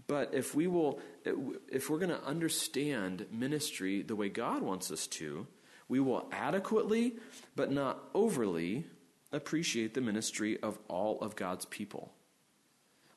[0.07, 5.09] But if we will, if we're going to understand ministry the way God wants us
[5.09, 5.48] to,
[5.92, 7.16] we will adequately,
[7.55, 8.87] but not overly,
[9.31, 12.14] appreciate the ministry of all of God's people.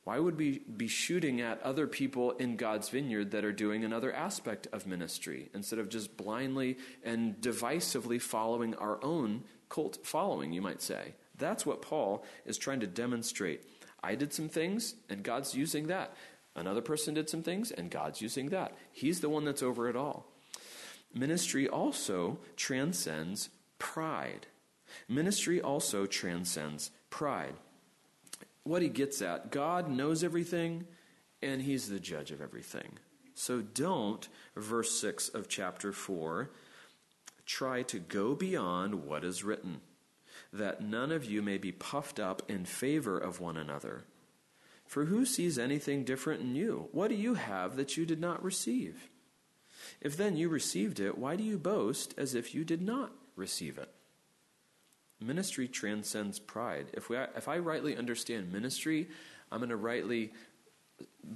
[0.04, 4.12] Why would we be shooting at other people in God's vineyard that are doing another
[4.12, 10.60] aspect of ministry instead of just blindly and divisively following our own cult following, you
[10.60, 11.14] might say?
[11.38, 13.62] That's what Paul is trying to demonstrate.
[14.02, 16.14] I did some things, and God's using that.
[16.54, 18.76] Another person did some things, and God's using that.
[18.92, 20.30] He's the one that's over it all.
[21.14, 24.46] Ministry also transcends pride.
[25.08, 27.54] Ministry also transcends pride.
[28.64, 30.86] What he gets at God knows everything,
[31.42, 32.98] and he's the judge of everything.
[33.34, 36.50] So don't, verse 6 of chapter 4,
[37.44, 39.80] try to go beyond what is written,
[40.52, 44.04] that none of you may be puffed up in favor of one another.
[44.86, 46.88] For who sees anything different in you?
[46.92, 49.10] What do you have that you did not receive?
[50.00, 53.78] If then you received it, why do you boast as if you did not receive
[53.78, 53.90] it?
[55.20, 56.86] Ministry transcends pride.
[56.92, 59.08] If, we, if I rightly understand ministry,
[59.50, 60.32] I'm going to rightly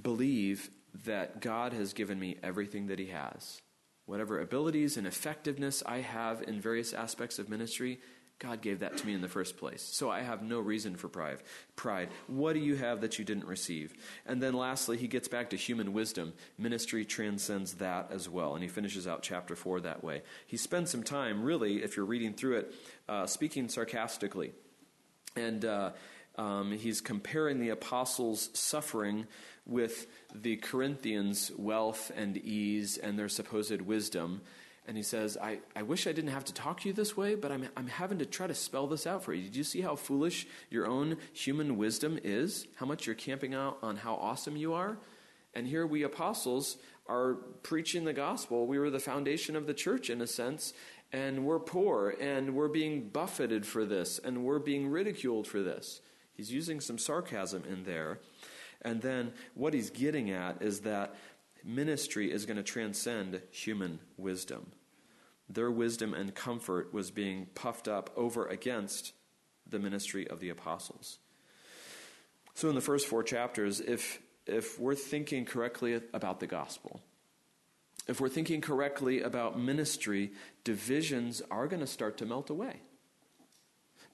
[0.01, 0.69] believe
[1.05, 3.61] that God has given me everything that He has.
[4.05, 7.99] Whatever abilities and effectiveness I have in various aspects of ministry,
[8.41, 9.83] God gave that to me in the first place.
[9.83, 11.37] So I have no reason for pride.
[11.75, 12.09] Pride.
[12.25, 13.93] What do you have that you didn't receive?
[14.25, 16.33] And then lastly, he gets back to human wisdom.
[16.57, 18.55] Ministry transcends that as well.
[18.55, 20.23] And he finishes out chapter 4 that way.
[20.47, 22.73] He spends some time, really, if you're reading through it,
[23.07, 24.53] uh, speaking sarcastically.
[25.35, 25.91] And uh,
[26.35, 29.27] um, he's comparing the apostles' suffering
[29.67, 34.41] with the Corinthians' wealth and ease and their supposed wisdom.
[34.87, 37.35] And he says, I, I wish I didn't have to talk to you this way,
[37.35, 39.43] but I'm, I'm having to try to spell this out for you.
[39.43, 42.67] Did you see how foolish your own human wisdom is?
[42.75, 44.97] How much you're camping out on how awesome you are?
[45.53, 48.65] And here we apostles are preaching the gospel.
[48.65, 50.73] We were the foundation of the church in a sense,
[51.11, 56.01] and we're poor, and we're being buffeted for this, and we're being ridiculed for this.
[56.33, 58.19] He's using some sarcasm in there.
[58.81, 61.15] And then what he's getting at is that
[61.63, 64.71] ministry is going to transcend human wisdom.
[65.49, 69.13] Their wisdom and comfort was being puffed up over against
[69.67, 71.19] the ministry of the apostles.
[72.53, 77.01] So, in the first four chapters, if, if we're thinking correctly about the gospel,
[78.07, 80.31] if we're thinking correctly about ministry,
[80.63, 82.81] divisions are going to start to melt away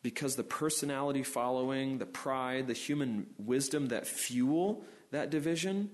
[0.03, 5.89] because the personality following, the pride, the human wisdom that fuel that division,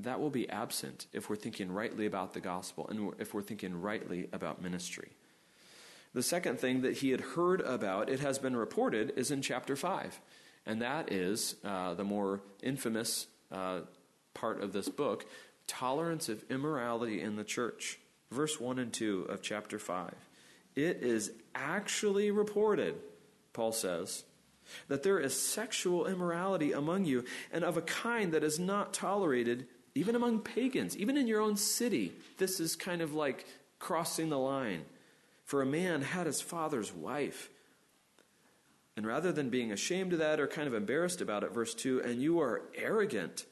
[0.00, 3.80] that will be absent if we're thinking rightly about the gospel and if we're thinking
[3.80, 5.10] rightly about ministry.
[6.14, 9.76] The second thing that he had heard about, it has been reported, is in chapter
[9.76, 10.20] 5.
[10.64, 13.80] And that is uh, the more infamous uh,
[14.34, 15.26] part of this book
[15.66, 17.98] tolerance of immorality in the church.
[18.30, 20.14] Verse 1 and 2 of chapter 5.
[20.74, 22.94] It is actually reported
[23.56, 24.24] Paul says,
[24.88, 29.66] that there is sexual immorality among you, and of a kind that is not tolerated
[29.96, 32.12] even among pagans, even in your own city.
[32.38, 33.46] This is kind of like
[33.78, 34.84] crossing the line.
[35.44, 37.48] For a man had his father's wife.
[38.96, 42.02] And rather than being ashamed of that or kind of embarrassed about it, verse 2,
[42.02, 43.44] and you are arrogant,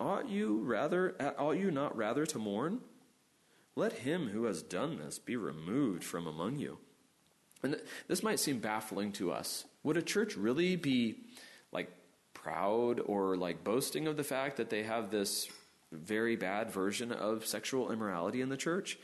[0.00, 2.80] ought you rather ought you not rather to mourn?
[3.74, 6.78] Let him who has done this be removed from among you.
[7.62, 9.64] And this might seem baffling to us.
[9.82, 11.20] Would a church really be
[12.42, 15.48] proud or like boasting of the fact that they have this
[15.92, 18.98] very bad version of sexual immorality in the church?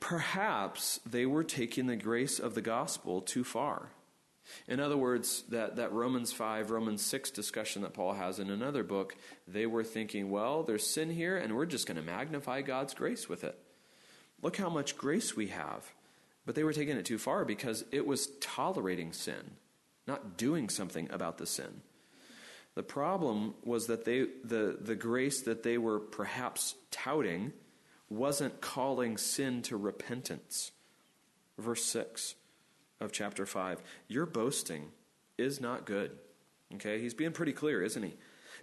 [0.00, 3.90] Perhaps they were taking the grace of the gospel too far.
[4.66, 8.82] In other words, that, that Romans 5, Romans 6 discussion that Paul has in another
[8.82, 9.16] book,
[9.46, 13.28] they were thinking, well, there's sin here, and we're just going to magnify God's grace
[13.28, 13.58] with it.
[14.42, 15.92] Look how much grace we have.
[16.46, 19.56] But they were taking it too far because it was tolerating sin,
[20.08, 21.82] not doing something about the sin.
[22.74, 27.52] The problem was that they, the, the grace that they were perhaps touting
[28.08, 30.72] wasn't calling sin to repentance.
[31.58, 32.34] Verse 6
[33.00, 34.88] of chapter 5 Your boasting
[35.36, 36.12] is not good.
[36.74, 38.14] Okay, he's being pretty clear, isn't he?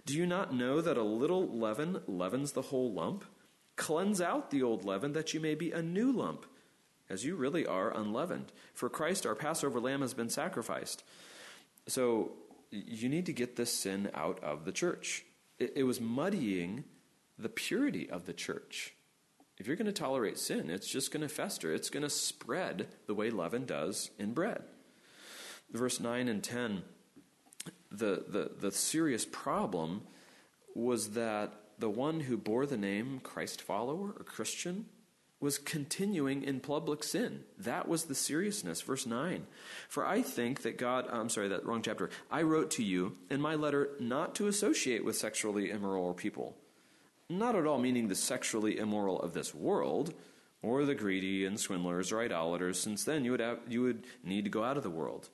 [0.04, 3.24] Do you not know that a little leaven leavens the whole lump?
[3.76, 6.46] Cleanse out the old leaven that you may be a new lump
[7.08, 8.52] as you really are unleavened.
[8.74, 11.04] For Christ, our Passover lamb, has been sacrificed.
[11.88, 12.32] So
[12.70, 15.24] you need to get this sin out of the church.
[15.58, 16.84] It, it was muddying
[17.38, 18.94] the purity of the church.
[19.58, 21.72] If you're going to tolerate sin, it's just going to fester.
[21.72, 24.62] It's going to spread the way leaven does in bread.
[25.72, 26.82] Verse 9 and 10,
[27.90, 30.02] the, the, the serious problem
[30.74, 34.86] was that the one who bore the name Christ follower or Christian
[35.38, 37.44] was continuing in public sin.
[37.58, 38.80] That was the seriousness.
[38.80, 39.46] Verse 9.
[39.88, 42.08] For I think that God, uh, I'm sorry, that wrong chapter.
[42.30, 46.56] I wrote to you in my letter not to associate with sexually immoral people.
[47.28, 50.14] Not at all meaning the sexually immoral of this world,
[50.62, 54.44] or the greedy and swindlers or idolaters, since then you would, have, you would need
[54.44, 55.28] to go out of the world.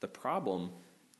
[0.00, 0.72] The problem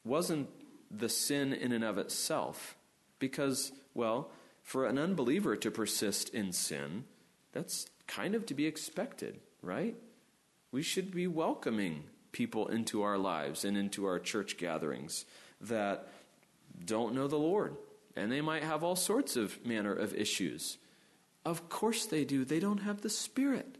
[0.04, 0.48] wasn't
[0.90, 2.76] the sin in and of itself,
[3.18, 4.30] because, well,
[4.62, 7.04] for an unbeliever to persist in sin,
[7.52, 9.96] that's kind of to be expected, right?
[10.70, 15.24] We should be welcoming people into our lives and into our church gatherings
[15.60, 16.08] that
[16.84, 17.76] don't know the Lord.
[18.16, 20.78] and they might have all sorts of manner of issues.
[21.44, 22.44] Of course they do.
[22.44, 23.78] They don't have the Spirit.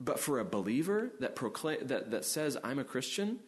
[0.00, 3.38] But for a believer that, proclaim, that, that says, I'm a Christian,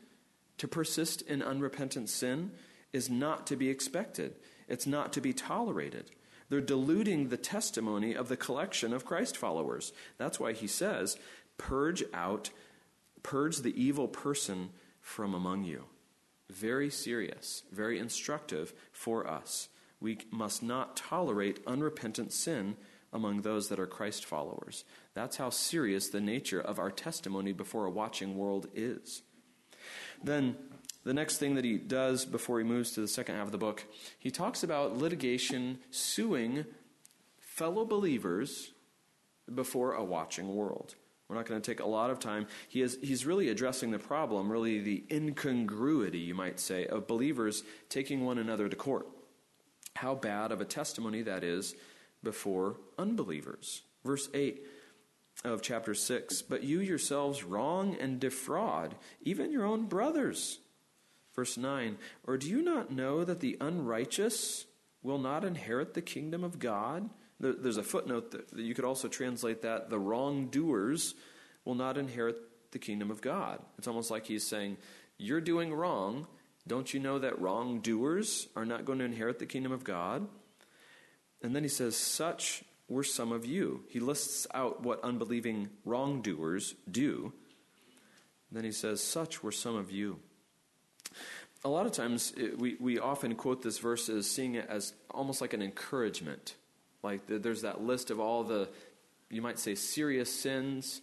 [0.59, 2.53] to persist in unrepentant sin
[2.93, 4.37] is not to be expected.
[4.69, 6.11] It's not to be tolerated.
[6.49, 9.93] They're diluting the testimony of the collection of Christ followers.
[10.19, 11.17] That's why he says,
[11.59, 12.51] Purge out,
[13.23, 14.71] purge the evil person
[15.01, 15.85] from among you.
[16.51, 19.69] Very serious, very instructive for us.
[20.01, 22.77] We must not tolerate unrepentant sin
[23.13, 24.85] among those that are Christ followers.
[25.15, 29.23] That's how serious the nature of our testimony before a watching world is.
[30.23, 30.57] Then,
[31.07, 33.59] the next thing that he does before he moves to the second half of the
[33.59, 33.85] book,
[34.19, 36.65] he talks about litigation suing
[37.39, 38.73] fellow believers
[39.55, 40.97] before a watching world.
[41.29, 42.49] We're not going to take a lot of time.
[42.69, 47.63] He is, he's really addressing the problem, really the incongruity, you might say, of believers
[47.89, 49.07] taking one another to court.
[49.95, 51.77] How bad of a testimony that is
[52.25, 53.83] before unbelievers.
[54.05, 54.61] Verse 8
[55.45, 60.59] of chapter 6 But you yourselves wrong and defraud, even your own brothers.
[61.37, 64.65] Verse 9 Or do you not know that the unrighteous
[65.03, 67.09] will not inherit the kingdom of God?
[67.39, 71.15] There's a footnote that you could also translate that the wrongdoers
[71.67, 72.37] will not inherit
[72.73, 73.61] the kingdom of God.
[73.77, 74.79] It's almost like he's saying,
[75.19, 76.27] You're doing wrong.
[76.67, 80.27] Don't you know that wrongdoers are not going to inherit the kingdom of God?
[81.43, 83.85] And then he says, Such were some of you.
[83.89, 87.35] He lists out what unbelieving wrongdoers do.
[88.51, 90.21] Then he says, Such were some of you.
[91.67, 94.93] A lot of times it, we, we often quote this verse as seeing it as
[95.11, 96.55] almost like an encouragement.
[97.03, 98.69] Like the, there's that list of all the,
[99.31, 101.01] you might say, serious sins.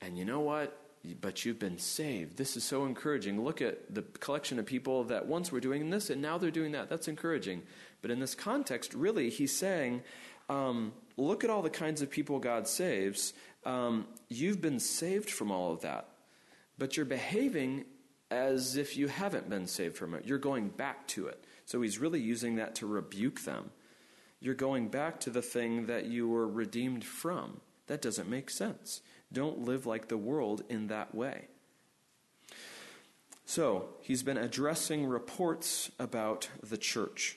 [0.00, 0.74] And you know what?
[1.20, 2.38] But you've been saved.
[2.38, 3.44] This is so encouraging.
[3.44, 6.72] Look at the collection of people that once were doing this and now they're doing
[6.72, 6.88] that.
[6.88, 7.60] That's encouraging.
[8.00, 10.02] But in this context, really, he's saying,
[10.48, 13.34] um, look at all the kinds of people God saves.
[13.66, 16.08] Um, you've been saved from all of that,
[16.78, 17.84] but you're behaving
[18.30, 20.24] as if you haven't been saved from it.
[20.26, 21.44] You're going back to it.
[21.66, 23.70] So he's really using that to rebuke them.
[24.40, 27.60] You're going back to the thing that you were redeemed from.
[27.88, 29.02] That doesn't make sense.
[29.32, 31.46] Don't live like the world in that way.
[33.44, 37.36] So, he's been addressing reports about the church.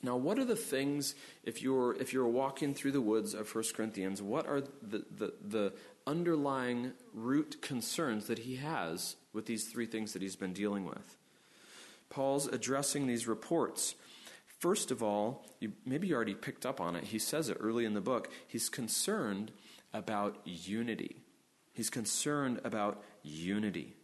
[0.00, 3.64] Now, what are the things, if you're, if you're walking through the woods of 1
[3.74, 5.72] Corinthians, what are the, the, the
[6.06, 11.16] underlying root concerns that he has with these three things that he's been dealing with?
[12.10, 13.94] Paul's addressing these reports.
[14.58, 17.04] First of all, you, maybe you already picked up on it.
[17.04, 18.30] He says it early in the book.
[18.46, 19.50] He's concerned
[19.92, 21.16] about unity.
[21.72, 23.94] He's concerned about unity.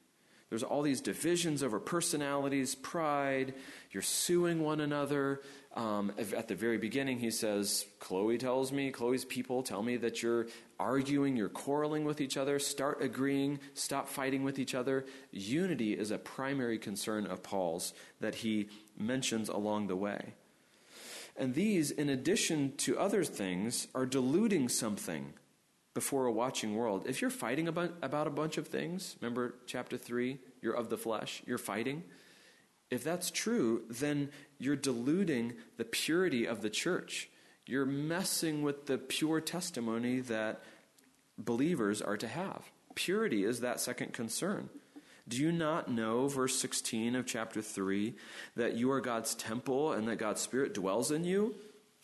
[0.48, 3.54] There's all these divisions over personalities, pride.
[3.90, 5.42] You're suing one another.
[5.76, 10.22] Um, at the very beginning, he says, Chloe tells me, Chloe's people tell me that
[10.22, 10.46] you're
[10.80, 12.58] arguing, you're quarreling with each other.
[12.58, 15.04] Start agreeing, stop fighting with each other.
[15.30, 20.34] Unity is a primary concern of Paul's that he mentions along the way.
[21.36, 25.34] And these, in addition to other things, are diluting something
[25.94, 27.04] before a watching world.
[27.06, 30.98] If you're fighting about, about a bunch of things, remember chapter 3, you're of the
[30.98, 32.02] flesh, you're fighting.
[32.90, 37.28] If that's true, then you're diluting the purity of the church.
[37.66, 40.62] You're messing with the pure testimony that
[41.36, 42.70] believers are to have.
[42.94, 44.70] Purity is that second concern.
[45.28, 48.14] Do you not know, verse 16 of chapter 3,
[48.56, 51.54] that you are God's temple and that God's Spirit dwells in you?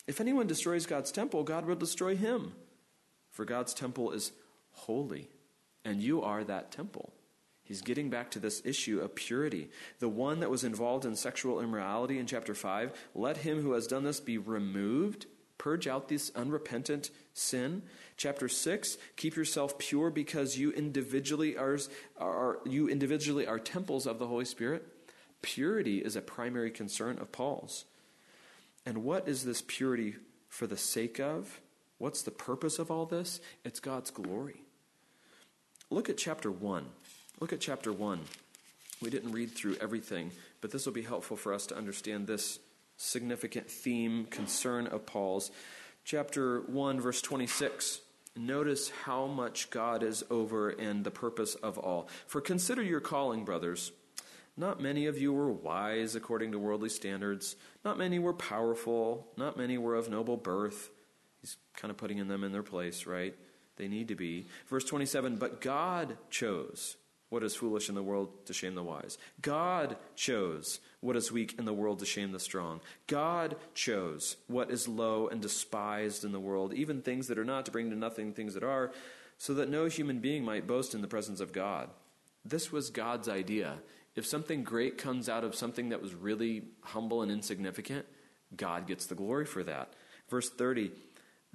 [0.07, 2.53] If anyone destroys God's temple, God will destroy him.
[3.31, 4.31] For God's temple is
[4.71, 5.29] holy,
[5.83, 7.11] and you are that temple.
[7.65, 9.69] He's getting back to this issue of purity.
[9.99, 13.87] The one that was involved in sexual immorality in chapter 5, let him who has
[13.87, 15.25] done this be removed.
[15.57, 17.81] Purge out this unrepentant sin.
[18.17, 21.79] Chapter 6, keep yourself pure because you individually are,
[22.19, 24.85] are, you individually are temples of the Holy Spirit.
[25.41, 27.85] Purity is a primary concern of Paul's.
[28.85, 30.17] And what is this purity
[30.49, 31.61] for the sake of?
[31.97, 33.39] What's the purpose of all this?
[33.63, 34.61] It's God's glory.
[35.89, 36.85] Look at chapter 1.
[37.39, 38.21] Look at chapter 1.
[39.01, 40.31] We didn't read through everything,
[40.61, 42.59] but this will be helpful for us to understand this
[42.95, 45.51] significant theme, concern of Paul's.
[46.05, 47.99] Chapter 1, verse 26.
[48.37, 52.07] Notice how much God is over and the purpose of all.
[52.25, 53.91] For consider your calling, brothers.
[54.55, 57.57] Not many of you were wise according to worldly standards.
[57.83, 59.27] Not many were powerful.
[59.35, 60.89] Not many were of noble birth.
[61.41, 63.35] He's kind of putting them in their place, right?
[63.75, 64.47] They need to be.
[64.69, 66.95] Verse 27 But God chose
[67.29, 69.17] what is foolish in the world to shame the wise.
[69.41, 72.81] God chose what is weak in the world to shame the strong.
[73.07, 77.65] God chose what is low and despised in the world, even things that are not,
[77.65, 78.91] to bring to nothing things that are,
[79.37, 81.89] so that no human being might boast in the presence of God.
[82.43, 83.79] This was God's idea.
[84.15, 88.05] If something great comes out of something that was really humble and insignificant,
[88.55, 89.93] God gets the glory for that.
[90.29, 90.91] Verse 30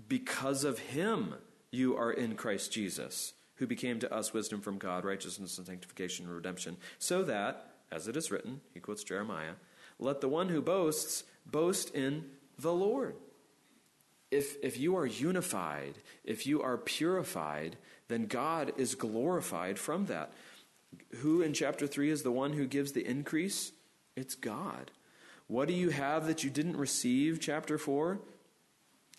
[0.09, 1.35] Because of him
[1.71, 6.25] you are in Christ Jesus who became to us wisdom from God, righteousness and sanctification
[6.25, 9.53] and redemption, so that, as it is written, he quotes Jeremiah,
[9.99, 12.25] let the one who boasts boast in
[12.59, 13.15] the Lord.
[14.31, 15.95] If, if you are unified,
[16.25, 17.77] if you are purified,
[18.09, 20.33] then God is glorified from that.
[21.17, 23.73] Who in chapter 3 is the one who gives the increase?
[24.17, 24.91] It's God.
[25.49, 28.21] What do you have that you didn't receive, chapter 4?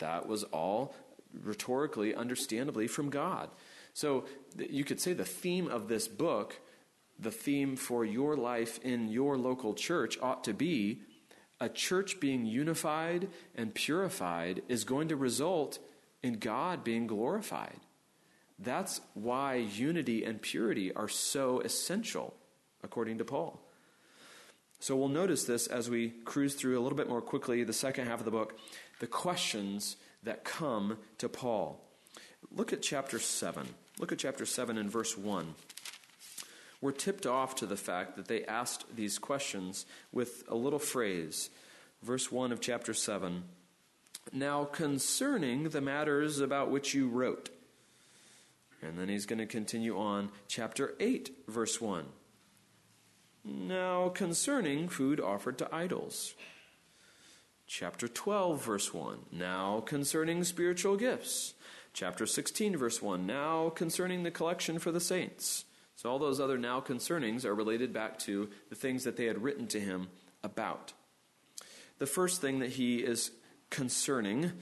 [0.00, 0.96] That was all
[1.44, 3.50] rhetorically, understandably, from God.
[3.94, 4.24] So
[4.56, 6.60] you could say the theme of this book,
[7.18, 11.00] the theme for your life in your local church ought to be
[11.60, 15.78] a church being unified and purified is going to result
[16.22, 17.78] in God being glorified.
[18.58, 22.34] That's why unity and purity are so essential,
[22.82, 23.60] according to Paul.
[24.80, 28.08] So we'll notice this as we cruise through a little bit more quickly the second
[28.08, 28.58] half of the book,
[28.98, 31.80] the questions that come to Paul.
[32.50, 33.68] Look at chapter 7.
[33.98, 35.54] Look at chapter 7 and verse 1.
[36.80, 41.50] We're tipped off to the fact that they asked these questions with a little phrase.
[42.02, 43.44] Verse 1 of chapter 7
[44.32, 47.50] Now concerning the matters about which you wrote.
[48.82, 52.04] And then he's going to continue on, chapter 8, verse 1.
[53.44, 56.34] Now concerning food offered to idols.
[57.68, 59.18] Chapter 12, verse 1.
[59.30, 61.54] Now concerning spiritual gifts
[61.92, 63.26] chapter 16, verse 1.
[63.26, 65.64] Now concerning the collection for the saints.
[65.96, 69.42] So all those other now concernings are related back to the things that they had
[69.42, 70.08] written to him
[70.42, 70.92] about.
[71.98, 73.30] The first thing that he is
[73.70, 74.52] concerning,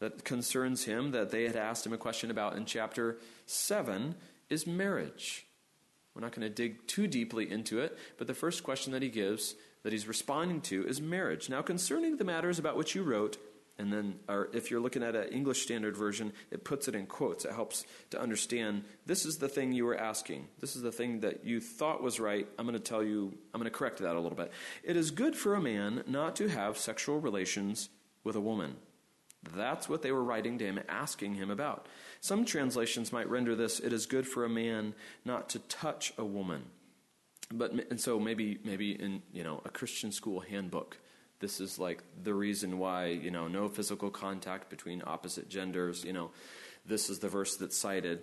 [0.00, 4.14] that concerns him, that they had asked him a question about in chapter 7,
[4.50, 5.46] is marriage.
[6.14, 9.08] We're not going to dig too deeply into it, but the first question that he
[9.08, 11.48] gives, that he's responding to, is marriage.
[11.48, 13.38] Now, concerning the matters about which you wrote,
[13.80, 17.06] and then or if you're looking at an English Standard Version, it puts it in
[17.06, 17.46] quotes.
[17.46, 20.48] It helps to understand this is the thing you were asking.
[20.58, 22.46] This is the thing that you thought was right.
[22.58, 24.52] I'm going to tell you, I'm going to correct that a little bit.
[24.84, 27.88] It is good for a man not to have sexual relations
[28.22, 28.76] with a woman.
[29.56, 31.86] That's what they were writing to him, asking him about.
[32.20, 36.24] Some translations might render this it is good for a man not to touch a
[36.24, 36.64] woman.
[37.50, 40.98] But and so maybe maybe in you know a Christian school handbook
[41.40, 46.12] this is like the reason why, you know, no physical contact between opposite genders, you
[46.12, 46.30] know,
[46.86, 48.22] this is the verse that's cited.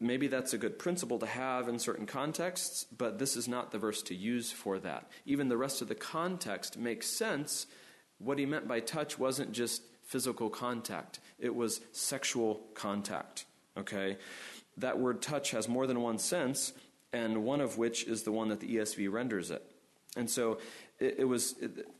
[0.00, 3.78] Maybe that's a good principle to have in certain contexts, but this is not the
[3.78, 5.08] verse to use for that.
[5.26, 7.66] Even the rest of the context makes sense.
[8.18, 13.44] What he meant by touch wasn't just physical contact, it was sexual contact.
[13.76, 14.18] Okay?
[14.76, 16.72] That word touch has more than one sense,
[17.12, 19.64] and one of which is the one that the ESV renders it.
[20.16, 20.58] And so
[21.02, 21.54] it, it was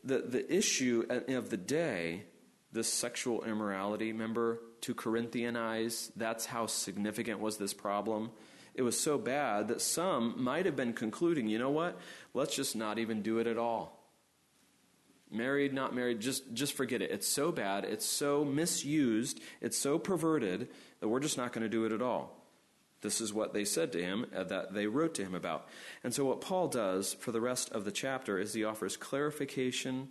[0.04, 2.24] the, the issue of the day,
[2.72, 8.30] this sexual immorality, remember, to Corinthianize, that's how significant was this problem.
[8.74, 11.98] It was so bad that some might have been concluding, you know what?
[12.32, 13.98] Let's just not even do it at all.
[15.30, 17.10] Married, not married, just, just forget it.
[17.10, 20.68] It's so bad, it's so misused, it's so perverted
[21.00, 22.41] that we're just not going to do it at all.
[23.02, 25.68] This is what they said to him, uh, that they wrote to him about.
[26.02, 30.08] And so, what Paul does for the rest of the chapter is he offers clarification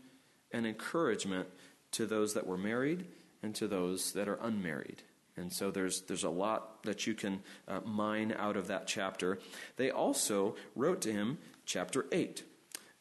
[0.51, 1.47] and encouragement
[1.91, 3.05] to those that were married
[3.41, 5.03] and to those that are unmarried.
[5.37, 9.39] And so there's, there's a lot that you can uh, mine out of that chapter.
[9.77, 12.43] They also wrote to him, chapter 8,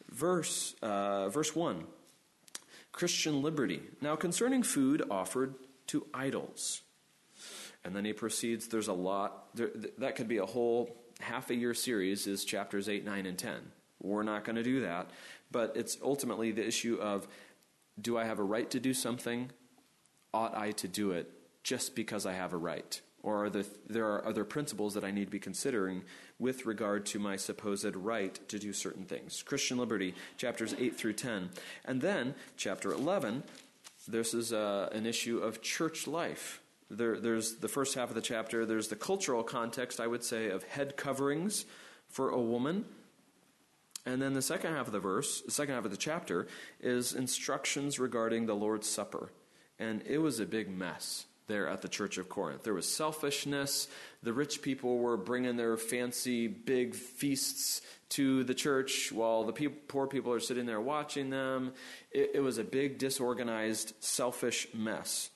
[0.09, 1.85] verse, uh, verse 1
[2.93, 3.83] Christian liberty.
[4.01, 5.55] Now, concerning food offered
[5.89, 6.83] to idols.
[7.85, 11.55] And then he proceeds, there's a lot, there, that could be a whole half a
[11.55, 13.55] year series, is chapters 8, 9, and 10.
[14.03, 15.11] We're not going to do that.
[15.51, 17.27] But it's ultimately the issue of
[18.01, 19.51] do I have a right to do something?
[20.33, 21.31] Ought I to do it
[21.63, 23.01] just because I have a right?
[23.23, 26.03] Or are there, there are other principles that I need to be considering
[26.39, 29.43] with regard to my supposed right to do certain things?
[29.43, 31.51] Christian liberty, chapters 8 through 10.
[31.85, 33.43] And then, chapter 11,
[34.09, 36.63] this is uh, an issue of church life.
[36.91, 40.51] There, there's the first half of the chapter, there's the cultural context, I would say,
[40.51, 41.65] of head coverings
[42.09, 42.85] for a woman.
[44.05, 46.49] And then the second half of the verse, the second half of the chapter,
[46.81, 49.31] is instructions regarding the Lord's Supper.
[49.79, 51.27] And it was a big mess.
[51.51, 52.63] there at the church of Corinth.
[52.63, 53.89] There was selfishness.
[54.23, 60.07] The rich people were bringing their fancy big feasts to the church while the poor
[60.07, 61.73] people are sitting there watching them.
[62.11, 65.31] It, it was a big, disorganized, selfish mess.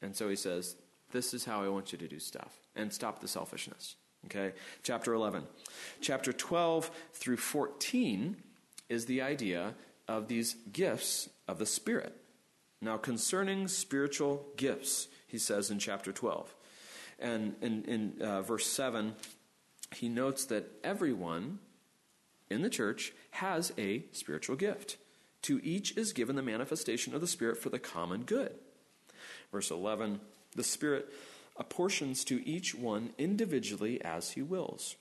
[0.00, 0.76] And so he says,
[1.16, 2.60] This is how I want you to do stuff.
[2.74, 3.96] And stop the selfishness.
[4.26, 4.52] Okay?
[4.82, 5.44] Chapter 11.
[6.02, 8.36] Chapter 12 through 14
[8.90, 9.72] is the idea
[10.06, 12.14] of these gifts of the Spirit.
[12.82, 16.54] Now, concerning spiritual gifts, he says in chapter 12.
[17.18, 19.14] And in, in uh, verse 7,
[19.94, 21.60] he notes that everyone
[22.50, 24.98] in the church has a spiritual gift.
[25.42, 28.52] To each is given the manifestation of the Spirit for the common good.
[29.50, 30.20] Verse 11,
[30.56, 31.12] the Spirit
[31.56, 34.96] apportions to each one individually as he wills.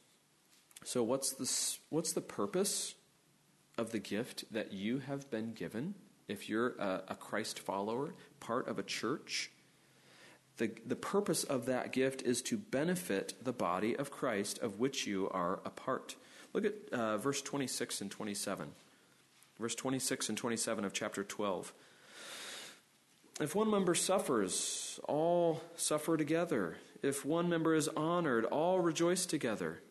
[0.84, 2.95] So, what's the, what's the purpose
[3.78, 5.95] of the gift that you have been given?
[6.28, 9.51] If you're a, a Christ follower, part of a church,
[10.58, 15.06] the, the purpose of that gift is to benefit the body of Christ of which
[15.06, 16.16] you are a part.
[16.53, 18.70] Look at uh, verse 26 and 27.
[19.60, 21.74] Verse 26 and 27 of chapter 12.
[23.40, 26.78] If one member suffers, all suffer together.
[27.04, 29.82] If one member is honored, all rejoice together.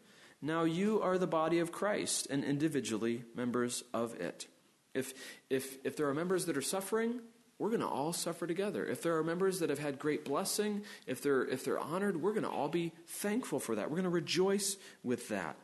[0.41, 4.47] Now you are the body of Christ and individually members of it.
[4.95, 5.13] If,
[5.51, 7.21] if, if there are members that are suffering,
[7.59, 8.87] we're going to all suffer together.
[8.87, 12.33] If there are members that have had great blessing, if they're, if they're honored, we're
[12.33, 13.91] going to all be thankful for that.
[13.91, 15.57] We're going to rejoice with that.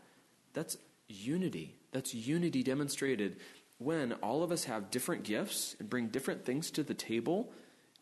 [0.52, 0.76] That's
[1.08, 1.76] unity.
[1.92, 3.36] That's unity demonstrated
[3.78, 7.52] when all of us have different gifts and bring different things to the table,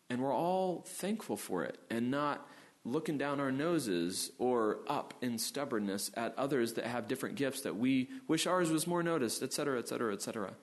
[0.09, 2.47] and we're all thankful for it and not
[2.85, 7.75] looking down our noses or up in stubbornness at others that have different gifts that
[7.75, 10.53] we wish ours was more noticed, etc., etc., etc.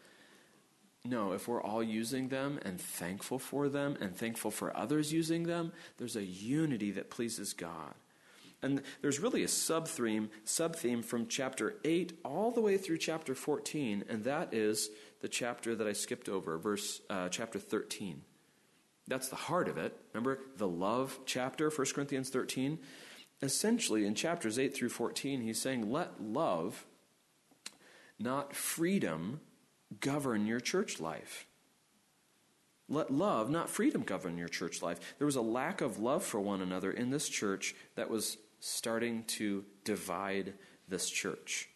[1.04, 5.44] No, if we're all using them and thankful for them and thankful for others using
[5.44, 7.94] them, there's a unity that pleases God.
[8.62, 12.98] And there's really a sub theme, sub theme from chapter 8 all the way through
[12.98, 14.90] chapter 14, and that is
[15.20, 18.22] the chapter that I skipped over, verse uh, chapter 13.
[19.08, 19.96] That's the heart of it.
[20.12, 22.78] Remember the love chapter, 1 Corinthians 13?
[23.42, 26.86] Essentially, in chapters 8 through 14, he's saying, let love,
[28.18, 29.40] not freedom,
[30.00, 31.46] govern your church life.
[32.88, 35.14] Let love, not freedom, govern your church life.
[35.18, 39.24] There was a lack of love for one another in this church that was starting
[39.24, 40.54] to divide
[40.88, 41.68] this church.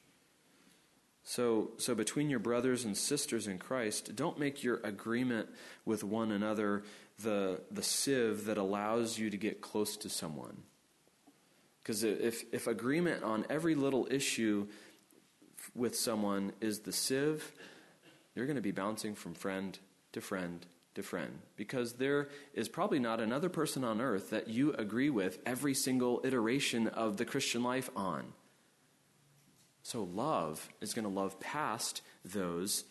[1.22, 5.49] So, so between your brothers and sisters in Christ, don't make your agreement
[5.85, 6.85] with one another
[7.22, 10.62] the, the sieve that allows you to get close to someone.
[11.82, 14.66] Because if, if agreement on every little issue
[15.74, 17.52] with someone is the sieve,
[18.34, 19.78] you're going to be bouncing from friend
[20.12, 24.72] to friend to friend because there is probably not another person on earth that you
[24.74, 28.32] agree with every single iteration of the Christian life on.
[29.82, 32.84] So, love is going to love past those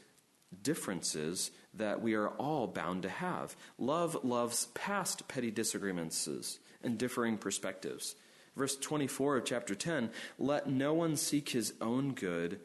[0.62, 3.56] differences that we are all bound to have.
[3.78, 6.28] Love loves past petty disagreements
[6.84, 8.16] and differing perspectives.
[8.56, 12.60] Verse 24 of chapter 10 let no one seek his own good,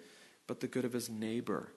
[0.47, 1.73] but the good of his neighbor.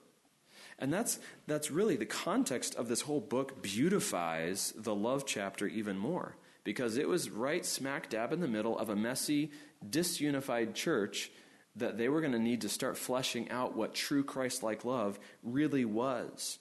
[0.78, 5.98] And that's, that's really the context of this whole book beautifies the love chapter even
[5.98, 9.50] more because it was right smack dab in the middle of a messy,
[9.88, 11.30] disunified church
[11.78, 15.18] that they were going to need to start fleshing out what true Christ like love
[15.42, 16.58] really was.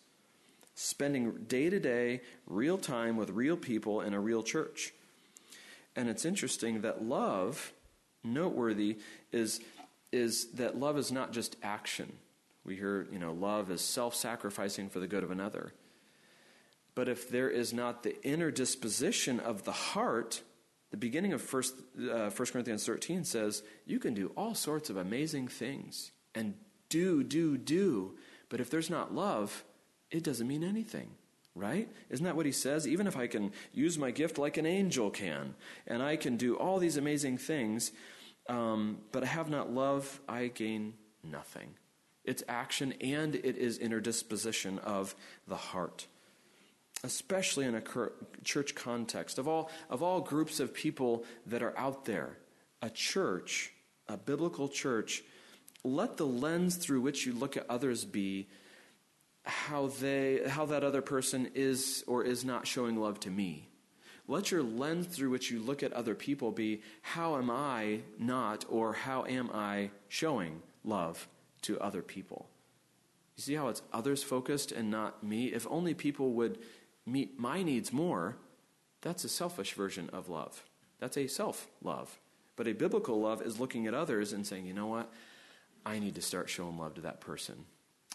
[0.76, 4.94] Spending day to day, real time with real people in a real church.
[5.96, 7.74] And it's interesting that love,
[8.24, 8.98] noteworthy,
[9.32, 9.60] is,
[10.12, 12.14] is that love is not just action.
[12.64, 15.74] We hear, you know, love is self sacrificing for the good of another.
[16.94, 20.42] But if there is not the inner disposition of the heart,
[20.92, 21.64] the beginning of 1,
[22.10, 26.54] uh, 1 Corinthians 13 says, you can do all sorts of amazing things and
[26.90, 28.16] do, do, do.
[28.50, 29.64] But if there's not love,
[30.12, 31.10] it doesn't mean anything,
[31.56, 31.90] right?
[32.10, 32.88] Isn't that what he says?
[32.88, 36.56] Even if I can use my gift like an angel can, and I can do
[36.56, 37.92] all these amazing things,
[38.48, 41.76] um, but I have not love, I gain nothing.
[42.24, 45.16] It's action and it is inner disposition of
[45.48, 46.08] the heart.
[47.04, 47.84] Especially in a
[48.44, 49.38] church context.
[49.38, 52.38] Of all, of all groups of people that are out there,
[52.82, 53.72] a church,
[54.08, 55.24] a biblical church,
[55.84, 58.48] let the lens through which you look at others be
[59.44, 63.70] how they how that other person is or is not showing love to me
[64.28, 68.66] let your lens through which you look at other people be how am i not
[68.68, 71.30] or how am i showing love
[71.64, 72.50] to other people.
[73.36, 75.48] You see how it's others focused and not me?
[75.48, 76.58] If only people would
[77.08, 78.38] meet my needs more,
[79.02, 80.64] That's a selfish version of love.
[81.00, 82.20] That's a self love.
[82.56, 85.12] But a biblical love is looking at others and saying, you know what?
[85.86, 87.66] I need to start showing love to that person.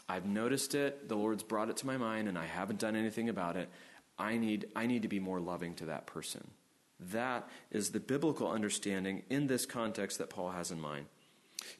[0.08, 1.08] I've noticed it.
[1.08, 3.70] The Lord's brought it to my mind, and I haven't done anything about it.
[4.18, 6.50] I need, I need to be more loving to that person.
[6.98, 11.06] That is the biblical understanding in this context that Paul has in mind.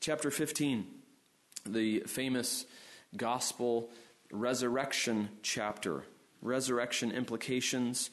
[0.00, 0.86] Chapter 15,
[1.66, 2.64] the famous
[3.16, 3.90] gospel
[4.32, 6.04] resurrection chapter,
[6.43, 8.11] resurrection implications.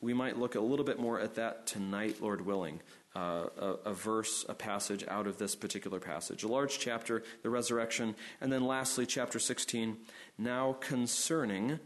[0.00, 2.80] We might look a little bit more at that tonight, Lord willing.
[3.14, 6.42] Uh, a, a, verse, a passage out of this particular passage.
[6.42, 8.14] A large chapter, the resurrection.
[8.42, 9.96] And then lastly, chapter 16,
[10.36, 11.78] now concerning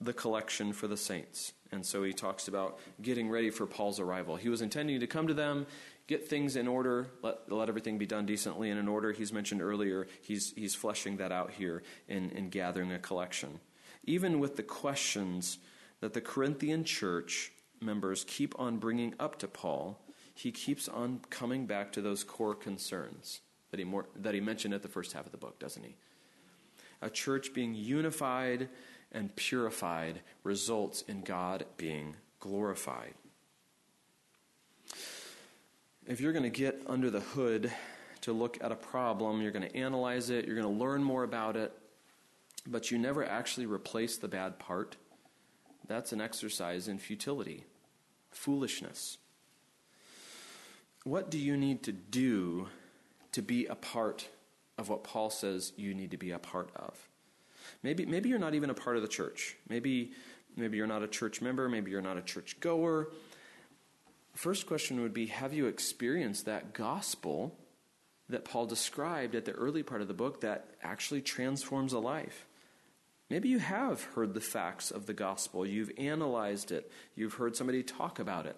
[0.00, 1.52] the collection for the saints.
[1.72, 4.36] And so he talks about getting ready for Paul's arrival.
[4.36, 5.66] He was intending to come to them,
[6.06, 9.12] get things in order, let, let everything be done decently and in order.
[9.12, 13.60] He's mentioned earlier, he's, he's fleshing that out here in, in gathering a collection.
[14.04, 15.58] Even with the questions
[16.00, 20.00] that the Corinthian church members keep on bringing up to Paul,
[20.34, 23.40] he keeps on coming back to those core concerns
[23.70, 25.96] that he, more, that he mentioned at the first half of the book, doesn't he?
[27.02, 28.68] A church being unified
[29.12, 33.14] and purified results in God being glorified.
[36.06, 37.70] If you're going to get under the hood
[38.22, 41.22] to look at a problem, you're going to analyze it, you're going to learn more
[41.22, 41.72] about it,
[42.66, 44.96] but you never actually replace the bad part,
[45.86, 47.64] that's an exercise in futility,
[48.30, 49.18] foolishness.
[51.04, 52.68] What do you need to do
[53.32, 54.28] to be a part
[54.76, 57.08] of what Paul says you need to be a part of?
[57.82, 59.56] Maybe, maybe you're not even a part of the church.
[59.68, 60.12] Maybe,
[60.56, 61.68] maybe you're not a church member.
[61.68, 63.10] Maybe you're not a church goer.
[64.34, 67.56] First question would be Have you experienced that gospel
[68.28, 72.46] that Paul described at the early part of the book that actually transforms a life?
[73.30, 75.64] Maybe you have heard the facts of the gospel.
[75.64, 76.90] You've analyzed it.
[77.14, 78.56] You've heard somebody talk about it.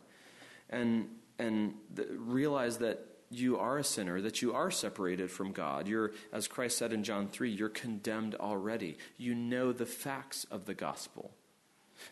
[0.71, 1.09] And,
[1.39, 5.87] and the, realize that you are a sinner, that you are separated from God.
[5.87, 8.97] You're, as Christ said in John 3, you're condemned already.
[9.19, 11.33] You know the facts of the gospel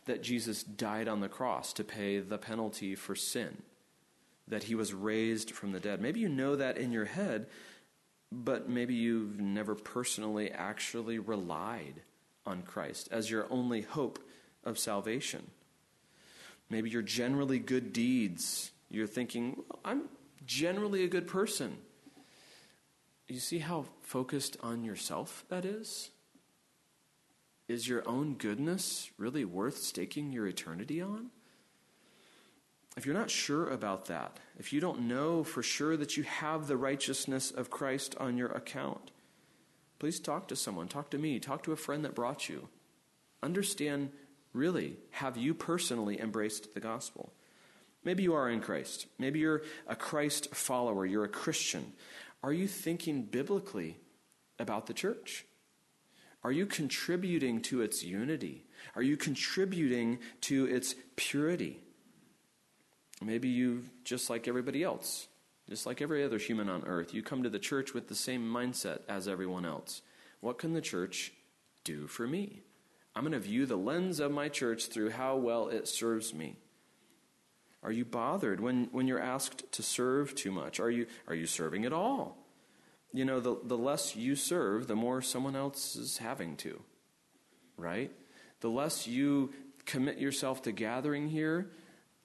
[0.05, 3.63] that Jesus died on the cross to pay the penalty for sin,
[4.47, 6.01] that he was raised from the dead.
[6.01, 7.47] Maybe you know that in your head,
[8.31, 12.03] but maybe you've never personally actually relied
[12.47, 14.19] on Christ as your only hope
[14.65, 15.51] of salvation.
[16.69, 20.03] Maybe your generally good deeds, you're thinking, well, I'm
[20.47, 21.79] generally a good person.
[23.29, 26.11] You see how focused on yourself that is?
[27.69, 31.31] Is your own goodness really worth staking your eternity on?
[32.97, 36.67] If you're not sure about that, if you don't know for sure that you have
[36.67, 39.13] the righteousness of Christ on your account,
[40.01, 40.89] please talk to someone.
[40.89, 41.39] Talk to me.
[41.39, 42.69] Talk to a friend that brought you.
[43.43, 44.11] Understand
[44.53, 47.33] really, have you personally embraced the gospel?
[48.03, 49.07] Maybe you are in Christ.
[49.19, 51.07] Maybe you're a Christ follower.
[51.07, 51.93] You're a Christian.
[52.43, 53.99] Are you thinking biblically
[54.59, 55.45] about the church?
[56.43, 58.65] Are you contributing to its unity?
[58.97, 61.79] Are you contributing to its purity?
[63.23, 65.29] Maybe you, just like everybody else,
[65.71, 68.43] just like every other human on earth, you come to the church with the same
[68.43, 70.03] mindset as everyone else.
[70.41, 71.33] What can the church
[71.85, 72.63] do for me?
[73.15, 76.57] I'm going to view the lens of my church through how well it serves me.
[77.85, 80.81] Are you bothered when, when you're asked to serve too much?
[80.81, 82.37] Are you, are you serving at all?
[83.13, 86.83] You know, the, the less you serve, the more someone else is having to,
[87.77, 88.11] right?
[88.61, 89.53] The less you
[89.87, 91.71] commit yourself to gathering here,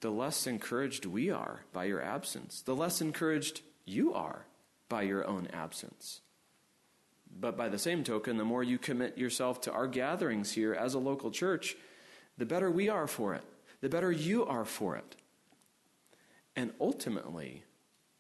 [0.01, 2.61] the less encouraged we are by your absence.
[2.61, 4.45] The less encouraged you are
[4.89, 6.21] by your own absence.
[7.37, 10.93] But by the same token, the more you commit yourself to our gatherings here as
[10.93, 11.75] a local church,
[12.37, 13.43] the better we are for it,
[13.81, 15.15] the better you are for it.
[16.55, 17.63] And ultimately,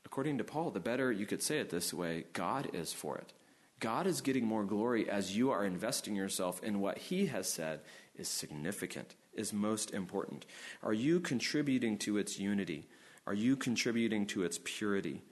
[0.05, 3.33] according to Paul, the better you could say it this way God is for it.
[3.79, 7.81] God is getting more glory as you are investing yourself in what he has said
[8.15, 10.45] is significant, is most important.
[10.83, 12.87] Are you contributing to its unity?
[13.27, 15.23] Are you contributing to its purity?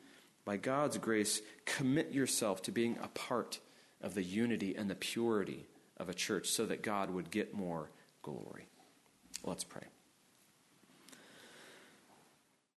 [0.46, 3.60] By God's grace, commit yourself to being a part
[4.02, 5.66] of the unity and the purity
[5.98, 7.90] of a church so that God would get more
[8.22, 8.68] glory.
[9.44, 9.93] Let's pray.